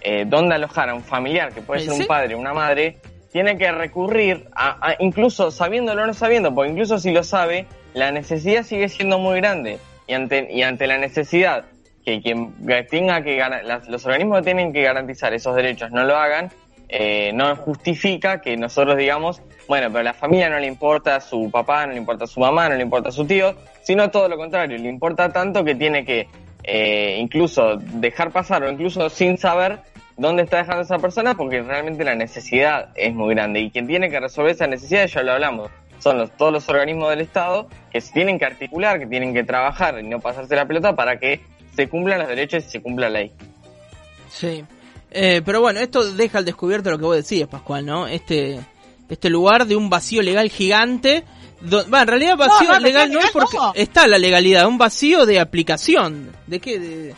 eh, 0.00 0.24
dónde 0.28 0.54
alojar 0.54 0.90
a 0.90 0.94
un 0.94 1.02
familiar, 1.02 1.52
que 1.52 1.60
puede 1.60 1.80
ser 1.80 1.94
sí. 1.94 2.00
un 2.02 2.06
padre 2.06 2.36
o 2.36 2.38
una 2.38 2.54
madre, 2.54 2.98
tiene 3.32 3.58
que 3.58 3.72
recurrir 3.72 4.46
a, 4.54 4.90
a- 4.90 4.96
incluso 5.00 5.50
sabiéndolo 5.50 6.04
o 6.04 6.06
no 6.06 6.14
sabiendo, 6.14 6.54
porque 6.54 6.70
incluso 6.70 6.96
si 7.00 7.10
lo 7.10 7.24
sabe, 7.24 7.66
la 7.98 8.12
necesidad 8.12 8.62
sigue 8.62 8.88
siendo 8.88 9.18
muy 9.18 9.40
grande. 9.40 9.78
Y 10.06 10.14
ante, 10.14 10.48
y 10.50 10.62
ante 10.62 10.86
la 10.86 10.96
necesidad 10.96 11.64
que 12.04 12.22
quien 12.22 12.54
tenga 12.88 13.22
que 13.22 13.42
los 13.88 14.06
organismos 14.06 14.38
que 14.38 14.44
tienen 14.44 14.72
que 14.72 14.82
garantizar 14.82 15.34
esos 15.34 15.54
derechos 15.54 15.90
no 15.90 16.04
lo 16.04 16.16
hagan, 16.16 16.50
eh, 16.88 17.32
no 17.34 17.54
justifica 17.56 18.40
que 18.40 18.56
nosotros 18.56 18.96
digamos, 18.96 19.42
bueno, 19.66 19.88
pero 19.88 19.98
a 19.98 20.04
la 20.04 20.14
familia 20.14 20.48
no 20.48 20.58
le 20.58 20.66
importa 20.66 21.16
a 21.16 21.20
su 21.20 21.50
papá, 21.50 21.86
no 21.86 21.92
le 21.92 21.98
importa 21.98 22.24
a 22.24 22.26
su 22.26 22.40
mamá, 22.40 22.70
no 22.70 22.76
le 22.76 22.82
importa 22.82 23.10
a 23.10 23.12
su 23.12 23.26
tío, 23.26 23.54
sino 23.82 24.10
todo 24.10 24.26
lo 24.28 24.38
contrario, 24.38 24.78
le 24.78 24.88
importa 24.88 25.30
tanto 25.30 25.62
que 25.64 25.74
tiene 25.74 26.06
que 26.06 26.28
eh, 26.62 27.18
incluso 27.20 27.76
dejar 27.76 28.30
pasar 28.30 28.62
o 28.62 28.70
incluso 28.70 29.10
sin 29.10 29.36
saber 29.36 29.80
dónde 30.16 30.44
está 30.44 30.58
dejando 30.58 30.82
esa 30.82 30.98
persona 30.98 31.34
porque 31.34 31.62
realmente 31.62 32.04
la 32.04 32.14
necesidad 32.14 32.88
es 32.94 33.12
muy 33.12 33.34
grande 33.34 33.60
y 33.60 33.70
quien 33.70 33.86
tiene 33.86 34.08
que 34.08 34.18
resolver 34.18 34.52
esa 34.52 34.66
necesidad, 34.66 35.06
ya 35.06 35.22
lo 35.22 35.32
hablamos, 35.32 35.70
son 35.98 36.18
los, 36.18 36.36
todos 36.36 36.52
los 36.52 36.68
organismos 36.68 37.10
del 37.10 37.20
Estado 37.20 37.68
que 37.92 38.00
se 38.00 38.12
tienen 38.12 38.38
que 38.38 38.44
articular, 38.44 38.98
que 38.98 39.06
tienen 39.06 39.32
que 39.34 39.44
trabajar 39.44 39.98
y 40.00 40.04
no 40.08 40.20
pasarse 40.20 40.54
la 40.56 40.66
pelota 40.66 40.94
para 40.94 41.18
que 41.18 41.40
se 41.74 41.88
cumplan 41.88 42.18
los 42.20 42.28
derechos 42.28 42.64
y 42.66 42.70
se 42.70 42.80
cumpla 42.82 43.08
la 43.08 43.20
ley. 43.20 43.32
Sí. 44.30 44.64
Eh, 45.10 45.42
pero 45.44 45.60
bueno, 45.60 45.80
esto 45.80 46.04
deja 46.12 46.38
al 46.38 46.44
descubierto 46.44 46.90
lo 46.90 46.98
que 46.98 47.04
vos 47.04 47.16
decías, 47.16 47.48
Pascual, 47.48 47.86
¿no? 47.86 48.06
Este, 48.06 48.60
este 49.08 49.30
lugar 49.30 49.66
de 49.66 49.74
un 49.76 49.88
vacío 49.88 50.20
legal 50.22 50.50
gigante. 50.50 51.24
do- 51.60 51.88
Va, 51.90 52.02
en 52.02 52.08
realidad 52.08 52.36
vacío 52.36 52.68
No, 52.68 52.74
no, 52.74 52.80
legal 52.80 53.10
no 53.10 53.18
es 53.20 53.24
legal 53.26 53.30
porque 53.32 53.56
no. 53.56 53.72
está 53.74 54.06
la 54.06 54.18
legalidad, 54.18 54.66
un 54.66 54.76
vacío 54.78 55.24
de 55.26 55.40
aplicación. 55.40 56.30
¿De 56.46 56.60
qué? 56.60 56.78
De- 56.78 57.14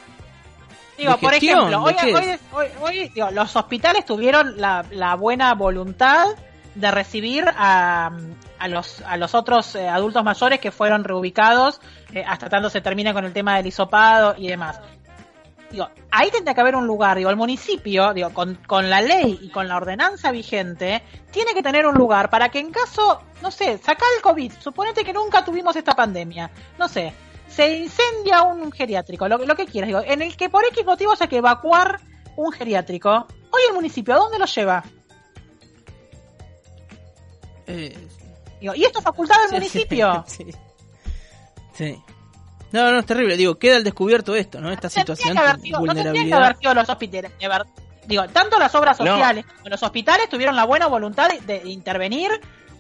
Digo, 0.97 1.13
de 1.13 1.19
por 1.19 1.31
gestión, 1.33 1.59
ejemplo, 1.73 1.85
¿de 1.87 2.13
hoy, 2.13 2.13
hoy- 2.13 2.39
hoy- 2.53 2.69
hoy, 3.01 3.09
digo, 3.15 3.31
los 3.33 3.57
hospitales 3.57 4.05
tuvieron 4.05 4.61
la, 4.61 4.85
la 4.91 5.15
buena 5.17 5.55
voluntad 5.55 6.27
de 6.75 6.91
recibir 6.91 7.45
a, 7.57 8.11
a 8.61 8.69
los, 8.69 9.01
a 9.01 9.17
los 9.17 9.35
otros 9.35 9.75
eh, 9.75 9.89
adultos 9.89 10.23
mayores 10.23 10.61
que 10.61 10.71
fueron 10.71 11.03
reubicados 11.03 11.81
eh, 12.13 12.23
hasta 12.25 12.49
tanto 12.49 12.69
se 12.69 12.81
termina 12.81 13.13
con 13.13 13.25
el 13.25 13.33
tema 13.33 13.57
del 13.57 13.67
hisopado 13.67 14.35
y 14.37 14.49
demás. 14.49 14.81
Digo, 15.71 15.89
ahí 16.11 16.31
tendría 16.31 16.55
que 16.55 16.61
haber 16.61 16.77
un 16.77 16.87
lugar, 16.87 17.17
digo, 17.17 17.31
el 17.31 17.37
municipio, 17.37 18.13
digo, 18.13 18.31
con, 18.31 18.57
con 18.67 18.91
la 18.91 19.01
ley 19.01 19.39
y 19.41 19.51
con 19.51 19.69
la 19.69 19.77
ordenanza 19.77 20.31
vigente, 20.33 21.03
tiene 21.31 21.55
que 21.55 21.63
tener 21.63 21.87
un 21.87 21.95
lugar 21.95 22.29
para 22.29 22.49
que 22.49 22.59
en 22.59 22.71
caso, 22.73 23.23
no 23.41 23.51
sé, 23.51 23.79
saca 23.79 24.05
el 24.17 24.23
COVID, 24.23 24.53
suponete 24.59 25.05
que 25.05 25.13
nunca 25.13 25.45
tuvimos 25.45 25.77
esta 25.77 25.95
pandemia, 25.95 26.51
no 26.77 26.89
sé, 26.89 27.15
se 27.47 27.79
incendia 27.79 28.43
un 28.43 28.73
geriátrico, 28.73 29.29
lo, 29.29 29.39
lo 29.39 29.55
que 29.55 29.67
quieras, 29.67 29.87
digo, 29.87 30.03
en 30.05 30.23
el 30.23 30.37
que 30.37 30.51
por 30.51 30.65
X 30.67 30.85
motivo 30.85 31.13
haya 31.13 31.29
que 31.29 31.37
evacuar 31.37 32.01
un 32.35 32.51
geriátrico, 32.51 33.29
hoy 33.53 33.63
el 33.69 33.75
municipio, 33.75 34.15
¿a 34.15 34.19
dónde 34.19 34.41
lo 34.41 34.47
lleva? 34.47 34.83
eh, 37.71 38.09
Digo, 38.61 38.75
y 38.75 38.85
esto 38.85 38.99
es 38.99 39.05
facultad 39.05 39.37
del 39.41 39.49
sí, 39.49 39.55
municipio. 39.55 40.25
Sí. 40.27 40.47
Sí. 41.75 42.03
No, 42.73 42.91
no, 42.93 42.99
es 43.01 43.07
terrible. 43.07 43.37
Digo, 43.37 43.59
queda 43.59 43.77
al 43.77 43.85
descubierto 43.85 44.35
esto, 44.37 44.61
¿no? 44.61 44.71
Esta 44.71 44.89
situación 44.91 45.35
que 45.35 45.39
haber 45.41 45.57
de 45.59 45.71
no 45.71 45.79
tendrían 45.79 45.95
que 45.95 46.03
vulnerabilidad. 46.03 46.43
haber 46.45 46.57
sido 46.59 46.75
los 46.75 46.89
hospitales. 46.89 47.33
Digo, 48.07 48.29
tanto 48.29 48.59
las 48.59 48.75
obras 48.75 48.99
No. 49.01 49.07
sociales 49.07 49.45
como 49.47 49.69
los 49.71 49.83
hospitales 49.83 50.29
tuvieron 50.29 50.55
la 50.57 50.65
buena 50.65 50.87
voluntad 50.87 51.29
de, 51.31 51.41
de 51.41 51.69
intervenir 51.71 52.31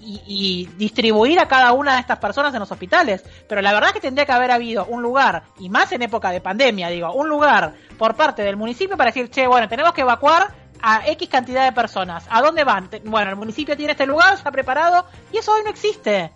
y, 0.00 0.20
y 0.26 0.66
distribuir 0.76 1.38
a 1.40 1.46
cada 1.48 1.72
una 1.72 1.94
de 1.94 2.00
estas 2.00 2.18
personas 2.18 2.52
en 2.54 2.60
los 2.60 2.70
hospitales. 2.70 3.22
Pero 3.48 3.60
la 3.62 3.72
verdad 3.72 3.90
que 3.92 4.00
tendría 4.00 4.26
que 4.26 4.32
haber 4.32 4.50
habido 4.50 4.84
un 4.86 5.02
lugar, 5.02 5.42
y 5.58 5.68
más 5.68 5.92
en 5.92 6.02
época 6.02 6.30
de 6.30 6.40
pandemia, 6.40 6.88
digo, 6.88 7.12
un 7.12 7.28
lugar 7.28 7.74
por 7.98 8.14
parte 8.16 8.42
del 8.42 8.56
municipio 8.56 8.96
para 8.96 9.10
decir, 9.10 9.28
che, 9.30 9.46
bueno, 9.46 9.68
tenemos 9.68 9.92
que 9.92 10.00
evacuar 10.02 10.54
a 10.82 11.02
X 11.06 11.28
cantidad 11.28 11.64
de 11.64 11.72
personas. 11.72 12.26
¿A 12.30 12.42
dónde 12.42 12.64
van? 12.64 12.88
Bueno, 13.04 13.30
el 13.30 13.36
municipio 13.36 13.76
tiene 13.76 13.92
este 13.92 14.06
lugar, 14.06 14.34
está 14.34 14.50
preparado, 14.50 15.06
y 15.32 15.38
eso 15.38 15.52
hoy 15.52 15.62
no 15.64 15.70
existe. 15.70 16.30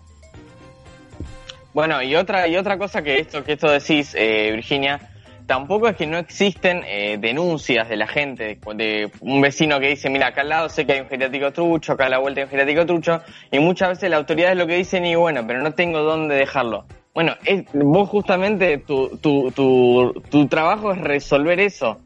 Bueno, 1.73 2.01
y 2.01 2.15
otra, 2.15 2.47
y 2.47 2.55
otra 2.55 2.77
cosa 2.77 3.01
que 3.01 3.19
esto, 3.19 3.43
que 3.43 3.53
esto 3.53 3.69
decís, 3.69 4.15
eh, 4.17 4.51
Virginia, 4.53 4.99
tampoco 5.45 5.87
es 5.87 5.95
que 5.95 6.07
no 6.07 6.17
existen 6.17 6.83
eh, 6.85 7.17
denuncias 7.19 7.89
de 7.89 7.97
la 7.97 8.07
gente, 8.07 8.59
de, 8.75 9.11
un 9.19 9.41
vecino 9.41 9.79
que 9.79 9.89
dice, 9.89 10.09
mira, 10.09 10.27
acá 10.27 10.41
al 10.41 10.49
lado 10.49 10.69
sé 10.69 10.85
que 10.85 10.93
hay 10.93 11.01
un 11.01 11.09
geriátrico 11.09 11.51
trucho, 11.51 11.93
acá 11.93 12.05
a 12.05 12.09
la 12.09 12.19
vuelta 12.19 12.39
hay 12.39 12.45
un 12.45 12.49
geriátrico 12.49 12.85
trucho, 12.85 13.21
y 13.51 13.59
muchas 13.59 13.89
veces 13.89 14.09
las 14.09 14.19
autoridades 14.19 14.57
lo 14.57 14.67
que 14.67 14.77
dicen, 14.77 15.05
y 15.05 15.15
bueno, 15.15 15.45
pero 15.45 15.61
no 15.61 15.73
tengo 15.73 16.01
dónde 16.01 16.35
dejarlo. 16.35 16.85
Bueno, 17.13 17.33
es, 17.45 17.65
vos 17.73 18.09
justamente, 18.09 18.77
tu, 18.79 19.17
tu, 19.17 20.13
tu 20.29 20.47
trabajo 20.47 20.91
es 20.91 20.99
resolver 20.99 21.59
eso. 21.59 21.99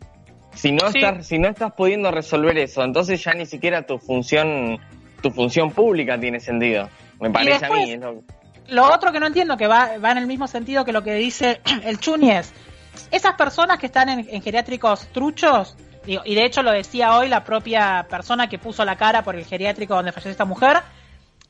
Si 0.62 0.72
no, 0.74 0.91
Sí. 0.91 1.00
estás, 1.00 1.26
si 1.26 1.39
no 1.39 1.48
estás 1.48 1.72
pudiendo 1.74 2.12
resolver 2.12 2.58
eso, 2.58 2.84
entonces 2.84 3.24
ya 3.24 3.34
ni 3.34 3.45
siquiera 3.45 3.84
tu 3.84 3.98
función, 3.98 4.78
tu 5.22 5.32
función 5.32 5.72
pública 5.72 6.19
tiene 6.19 6.39
sentido. 6.41 6.89
Me 7.19 7.30
parece 7.30 7.65
a 7.65 7.69
mí. 7.69 7.91
es 7.93 8.00
lo- 8.00 8.24
Lo 8.67 8.93
otro 8.93 9.12
que 9.12 9.19
no 9.19 9.28
entiendo, 9.28 9.56
que 9.58 9.67
va, 9.67 9.98
va 10.04 10.12
en 10.12 10.17
el 10.17 10.28
mismo 10.28 10.48
sentido 10.48 10.84
que 10.86 10.91
lo 10.91 11.02
que 11.04 11.13
dice 11.13 11.62
el 11.86 12.00
Chuni 12.00 12.32
es, 12.32 12.54
esas 13.10 13.36
personas 13.36 13.80
que 13.80 13.86
están 13.86 14.10
en, 14.10 14.28
en 14.30 14.41
geriátricos 14.41 15.08
truchos, 15.13 15.78
digo, 16.06 16.22
y 16.26 16.36
de 16.36 16.43
hecho 16.45 16.62
lo 16.62 16.72
decía 16.72 17.15
hoy 17.17 17.30
la 17.30 17.43
propia 17.45 18.06
persona 18.10 18.48
que 18.50 18.60
puso 18.60 18.84
la 18.84 18.98
cara 18.98 19.24
por 19.24 19.36
el 19.36 19.45
geriátrico 19.45 19.95
donde 19.95 20.12
falleció 20.12 20.32
esta 20.32 20.45
mujer, 20.45 20.78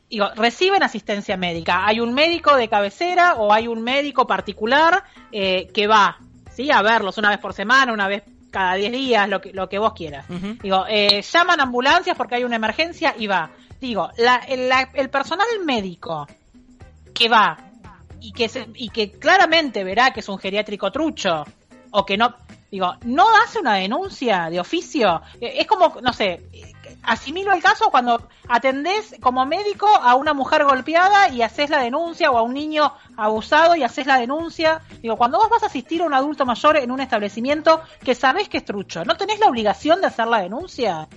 digo, 0.10 0.28
reciben 0.36 0.84
asistencia 0.84 1.36
médica. 1.36 1.86
Hay 1.88 2.00
un 2.00 2.14
médico 2.14 2.56
de 2.56 2.68
cabecera 2.70 3.34
o 3.36 3.52
hay 3.52 3.68
un 3.68 3.82
médico 3.82 4.26
particular 4.28 5.04
eh, 5.32 5.68
que 5.74 5.88
va, 5.88 6.18
¿sí? 6.52 6.72
A 6.72 6.82
verlos 6.84 7.18
una 7.18 7.30
vez 7.32 7.40
por 7.40 7.54
semana, 7.54 7.92
una 7.92 8.08
vez 8.08 8.24
cada 8.52 8.76
10 8.76 8.92
días, 8.92 9.30
lo 9.30 9.42
que, 9.42 9.54
lo 9.54 9.70
que 9.70 9.80
vos 9.80 9.94
quieras. 9.94 10.26
Digo, 10.62 10.86
eh, 10.90 11.22
llaman 11.22 11.60
ambulancias 11.62 12.16
porque 12.18 12.36
hay 12.36 12.44
una 12.44 12.56
emergencia 12.56 13.16
y 13.18 13.28
va. 13.28 13.50
Digo, 13.80 14.10
la, 14.18 14.36
el, 14.48 14.68
la- 14.70 14.90
el 14.94 15.10
personal 15.10 15.48
médico 15.66 16.28
que 17.14 17.30
va 17.30 17.58
y 18.22 18.32
que, 18.34 18.50
se- 18.50 18.68
y 18.76 18.90
que 18.90 19.12
claramente 19.12 19.84
verá 19.84 20.12
que 20.12 20.20
es 20.20 20.30
un 20.30 20.38
geriátrico 20.38 20.92
trucho 20.92 21.46
o 21.92 22.06
que 22.06 22.18
no, 22.18 22.36
digo, 22.70 22.94
no 23.06 23.26
hace 23.44 23.60
una 23.60 23.76
denuncia 23.76 24.50
de 24.50 24.60
oficio. 24.60 25.22
Eh, 25.40 25.54
Es 25.60 25.68
como, 25.68 25.96
no 26.02 26.12
sé, 26.14 26.42
asimilo 27.10 27.54
el 27.54 27.62
caso 27.62 27.90
cuando 27.92 28.28
atendés 28.48 29.16
como 29.22 29.46
médico 29.46 29.88
a 29.88 30.16
una 30.16 30.34
mujer 30.34 30.64
golpeada 30.64 31.30
y 31.30 31.42
haces 31.42 31.70
la 31.70 31.80
denuncia 31.82 32.32
o 32.32 32.38
a 32.38 32.42
un 32.44 32.54
niño 32.54 32.94
abusado 33.18 33.76
y 33.76 33.84
haces 33.84 34.06
la 34.06 34.18
denuncia. 34.18 34.82
Digo, 35.02 35.18
cuando 35.18 35.38
vos 35.38 35.50
vas 35.50 35.64
a 35.64 35.68
asistir 35.68 36.02
a 36.02 36.06
un 36.06 36.14
adulto 36.14 36.46
mayor 36.46 36.78
en 36.78 36.92
un 36.92 37.00
establecimiento 37.02 37.82
que 38.04 38.16
sabés 38.16 38.48
que 38.50 38.58
es 38.58 38.66
trucho, 38.66 39.04
¿no 39.06 39.18
tenés 39.18 39.40
la 39.40 39.48
obligación 39.48 40.02
de 40.02 40.08
hacer 40.08 40.28
la 40.28 40.42
denuncia? 40.42 41.08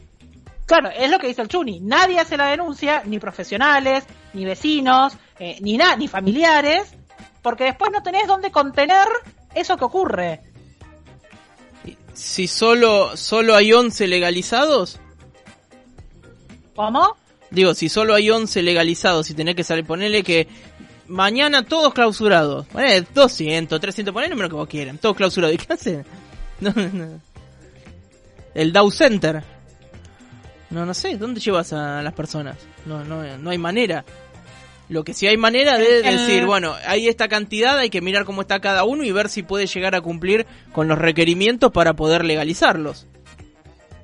Claro, 0.66 0.88
es 0.90 1.10
lo 1.10 1.18
que 1.18 1.26
dice 1.26 1.42
el 1.42 1.48
Chuni. 1.48 1.80
Nadie 1.80 2.18
hace 2.20 2.36
la 2.36 2.46
denuncia, 2.46 3.02
ni 3.04 3.18
profesionales, 3.18 4.04
ni 4.32 4.44
vecinos, 4.44 5.14
eh, 5.38 5.58
ni 5.60 5.76
na- 5.76 5.96
ni 5.96 6.08
familiares, 6.08 6.94
porque 7.42 7.64
después 7.64 7.90
no 7.92 8.02
tenés 8.02 8.26
dónde 8.26 8.50
contener 8.50 9.06
eso 9.54 9.76
que 9.76 9.84
ocurre. 9.84 10.40
Si 12.14 12.46
solo, 12.46 13.16
solo 13.16 13.54
hay 13.56 13.72
11 13.72 14.06
legalizados. 14.06 15.00
¿Cómo? 16.74 17.16
Digo, 17.50 17.74
si 17.74 17.88
solo 17.88 18.14
hay 18.14 18.30
11 18.30 18.62
legalizados 18.62 19.28
y 19.30 19.34
tenés 19.34 19.54
que 19.54 19.64
salir, 19.64 19.84
ponele 19.84 20.22
que 20.22 20.48
mañana 21.06 21.64
todos 21.64 21.92
clausurados. 21.92 22.66
Ponele 22.66 23.06
200, 23.14 23.80
300, 23.80 24.12
ponele 24.12 24.28
el 24.28 24.30
número 24.30 24.48
que 24.48 24.56
vos 24.56 24.68
quieran. 24.68 24.98
Todos 24.98 25.16
clausurados. 25.16 25.54
¿Y 25.54 25.58
qué 25.58 25.72
hacen? 25.72 26.04
No, 26.60 26.72
no. 26.76 27.20
El 28.54 28.72
Dow 28.72 28.88
Center. 28.92 29.42
No, 30.70 30.86
no 30.86 30.94
sé, 30.94 31.16
¿dónde 31.16 31.40
llevas 31.40 31.72
a 31.72 32.02
las 32.02 32.12
personas? 32.14 32.56
No, 32.86 33.02
no, 33.02 33.36
no 33.36 33.50
hay 33.50 33.58
manera. 33.58 34.04
Lo 34.88 35.04
que 35.04 35.12
sí 35.12 35.26
hay 35.26 35.36
manera 35.36 35.76
de 35.78 36.02
decir, 36.02 36.46
bueno, 36.46 36.74
hay 36.86 37.08
esta 37.08 37.26
cantidad, 37.26 37.78
hay 37.78 37.90
que 37.90 38.00
mirar 38.00 38.24
cómo 38.24 38.42
está 38.42 38.60
cada 38.60 38.84
uno 38.84 39.04
y 39.04 39.10
ver 39.10 39.28
si 39.28 39.42
puede 39.42 39.66
llegar 39.66 39.94
a 39.94 40.00
cumplir 40.00 40.46
con 40.72 40.86
los 40.86 40.98
requerimientos 40.98 41.72
para 41.72 41.94
poder 41.94 42.24
legalizarlos. 42.24 43.06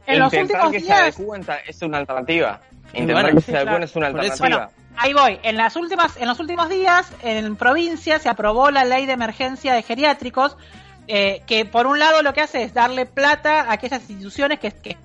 En 0.08 0.18
los 0.20 0.32
últimos 0.32 0.70
que 0.70 0.78
días... 0.80 1.20
es 1.66 1.82
una 1.82 1.98
alternativa. 1.98 2.60
Y 2.92 3.00
Intentar 3.00 3.24
bueno, 3.24 3.36
que 3.36 3.44
sí, 3.44 3.50
se 3.52 3.56
adecúen 3.56 3.74
claro. 3.74 3.84
es 3.84 3.96
una 3.96 4.06
alternativa. 4.06 4.70
Ahí 4.96 5.12
voy. 5.12 5.38
En 5.42 5.56
las 5.56 5.76
últimas, 5.76 6.16
en 6.16 6.26
los 6.26 6.40
últimos 6.40 6.68
días, 6.68 7.12
en 7.22 7.54
provincia 7.56 8.18
se 8.18 8.28
aprobó 8.28 8.70
la 8.70 8.84
ley 8.84 9.06
de 9.06 9.12
emergencia 9.12 9.74
de 9.74 9.82
geriátricos, 9.82 10.56
eh, 11.06 11.42
que 11.46 11.64
por 11.64 11.86
un 11.86 11.98
lado 11.98 12.22
lo 12.22 12.32
que 12.32 12.40
hace 12.40 12.62
es 12.64 12.74
darle 12.74 13.06
plata 13.06 13.60
a 13.60 13.72
aquellas 13.72 14.00
instituciones 14.10 14.58
que, 14.58 14.72
que 14.72 14.96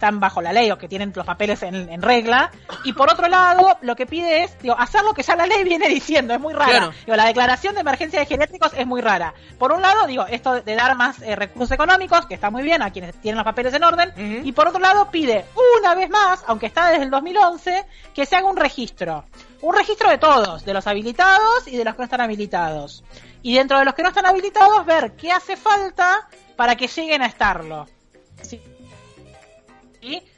están 0.00 0.18
bajo 0.18 0.40
la 0.40 0.50
ley 0.54 0.70
o 0.70 0.78
que 0.78 0.88
tienen 0.88 1.12
los 1.14 1.26
papeles 1.26 1.62
en, 1.62 1.74
en 1.90 2.00
regla, 2.00 2.50
y 2.84 2.94
por 2.94 3.12
otro 3.12 3.28
lado 3.28 3.76
lo 3.82 3.94
que 3.94 4.06
pide 4.06 4.44
es 4.44 4.58
digo, 4.62 4.74
hacer 4.78 5.02
lo 5.04 5.12
que 5.12 5.22
ya 5.22 5.36
la 5.36 5.44
ley 5.46 5.62
viene 5.62 5.88
diciendo, 5.88 6.32
es 6.32 6.40
muy 6.40 6.54
rara. 6.54 6.70
Claro. 6.70 6.92
Digo, 7.04 7.16
la 7.16 7.26
declaración 7.26 7.74
de 7.74 7.82
emergencia 7.82 8.20
de 8.20 8.24
geriátricos 8.24 8.72
es 8.74 8.86
muy 8.86 9.02
rara. 9.02 9.34
Por 9.58 9.72
un 9.72 9.82
lado, 9.82 10.06
digo, 10.06 10.24
esto 10.26 10.62
de 10.62 10.74
dar 10.74 10.96
más 10.96 11.20
eh, 11.20 11.36
recursos 11.36 11.72
económicos, 11.72 12.24
que 12.24 12.32
está 12.32 12.50
muy 12.50 12.62
bien 12.62 12.80
a 12.80 12.90
quienes 12.90 13.14
tienen 13.20 13.36
los 13.36 13.44
papeles 13.44 13.74
en 13.74 13.84
orden, 13.84 14.42
y 14.42 14.52
por 14.52 14.68
otro 14.68 14.80
lado 14.80 15.10
pide 15.10 15.44
una 15.80 15.94
vez 15.94 16.08
más, 16.08 16.42
aunque 16.46 16.66
está 16.66 16.90
desde 16.90 17.04
el 17.04 17.10
2011, 17.10 17.84
que 18.14 18.24
se 18.24 18.36
haga 18.36 18.48
un 18.48 18.56
registro. 18.56 19.24
Un 19.60 19.74
registro 19.74 20.08
de 20.08 20.16
todos, 20.16 20.64
de 20.64 20.72
los 20.72 20.86
habilitados 20.86 21.68
y 21.68 21.76
de 21.76 21.84
los 21.84 21.94
que 21.94 21.98
no 21.98 22.04
están 22.04 22.22
habilitados. 22.22 23.04
Y 23.42 23.54
dentro 23.54 23.78
de 23.78 23.84
los 23.84 23.94
que 23.94 24.02
no 24.02 24.08
están 24.08 24.24
habilitados, 24.24 24.86
ver 24.86 25.12
qué 25.12 25.30
hace 25.30 25.56
falta 25.56 26.26
para 26.56 26.76
que 26.76 26.86
lleguen 26.86 27.20
a 27.20 27.26
estarlo. 27.26 27.86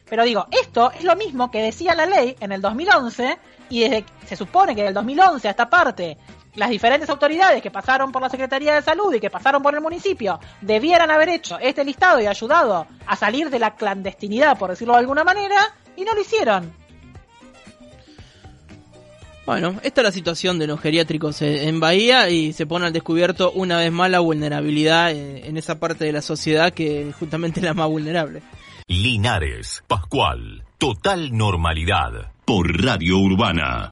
Pero 0.09 0.25
digo, 0.25 0.46
esto 0.51 0.90
es 0.90 1.05
lo 1.05 1.16
mismo 1.16 1.51
que 1.51 1.62
decía 1.62 1.94
la 1.94 2.07
ley 2.07 2.37
en 2.40 2.53
el 2.53 2.61
2011 2.61 3.38
y 3.70 3.81
desde 3.81 4.05
se 4.27 4.37
supone 4.37 4.75
que 4.75 4.83
del 4.83 4.94
2011 4.94 5.48
a 5.48 5.51
esta 5.51 5.70
parte 5.70 6.18
las 6.55 6.68
diferentes 6.68 7.09
autoridades 7.09 7.62
que 7.62 7.70
pasaron 7.70 8.12
por 8.12 8.20
la 8.20 8.29
Secretaría 8.29 8.75
de 8.75 8.83
Salud 8.83 9.14
y 9.14 9.20
que 9.20 9.31
pasaron 9.31 9.62
por 9.62 9.75
el 9.75 9.81
municipio 9.81 10.38
debieran 10.61 11.11
haber 11.11 11.31
hecho 11.31 11.59
este 11.59 11.85
listado 11.85 12.20
y 12.20 12.27
ayudado 12.27 12.87
a 13.07 13.16
salir 13.16 13.48
de 13.48 13.59
la 13.59 13.75
clandestinidad, 13.75 14.59
por 14.59 14.70
decirlo 14.70 14.94
de 14.94 15.01
alguna 15.01 15.25
manera, 15.25 15.75
y 15.96 16.05
no 16.05 16.14
lo 16.14 16.20
hicieron. 16.20 16.72
Bueno, 19.44 19.81
esta 19.83 20.03
es 20.03 20.05
la 20.05 20.12
situación 20.12 20.59
de 20.59 20.68
los 20.68 20.81
geriátricos 20.81 21.42
en 21.42 21.81
Bahía 21.81 22.29
y 22.31 22.53
se 22.53 22.64
pone 22.64 22.87
al 22.87 22.92
descubierto 22.92 23.51
una 23.51 23.79
vez 23.79 23.90
más 23.90 24.09
la 24.09 24.20
vulnerabilidad 24.20 25.11
eh, 25.11 25.48
en 25.48 25.57
esa 25.57 25.81
parte 25.81 26.05
de 26.05 26.12
la 26.12 26.22
sociedad 26.22 26.72
que 26.72 27.12
justamente 27.18 27.59
es 27.59 27.64
la 27.64 27.75
más 27.75 27.88
vulnerable. 27.88 28.42
Linares, 28.88 29.83
Pascual, 29.87 30.64
total 30.79 31.37
normalidad. 31.37 32.33
Por 32.45 32.83
Radio 32.85 33.18
Urbana. 33.18 33.81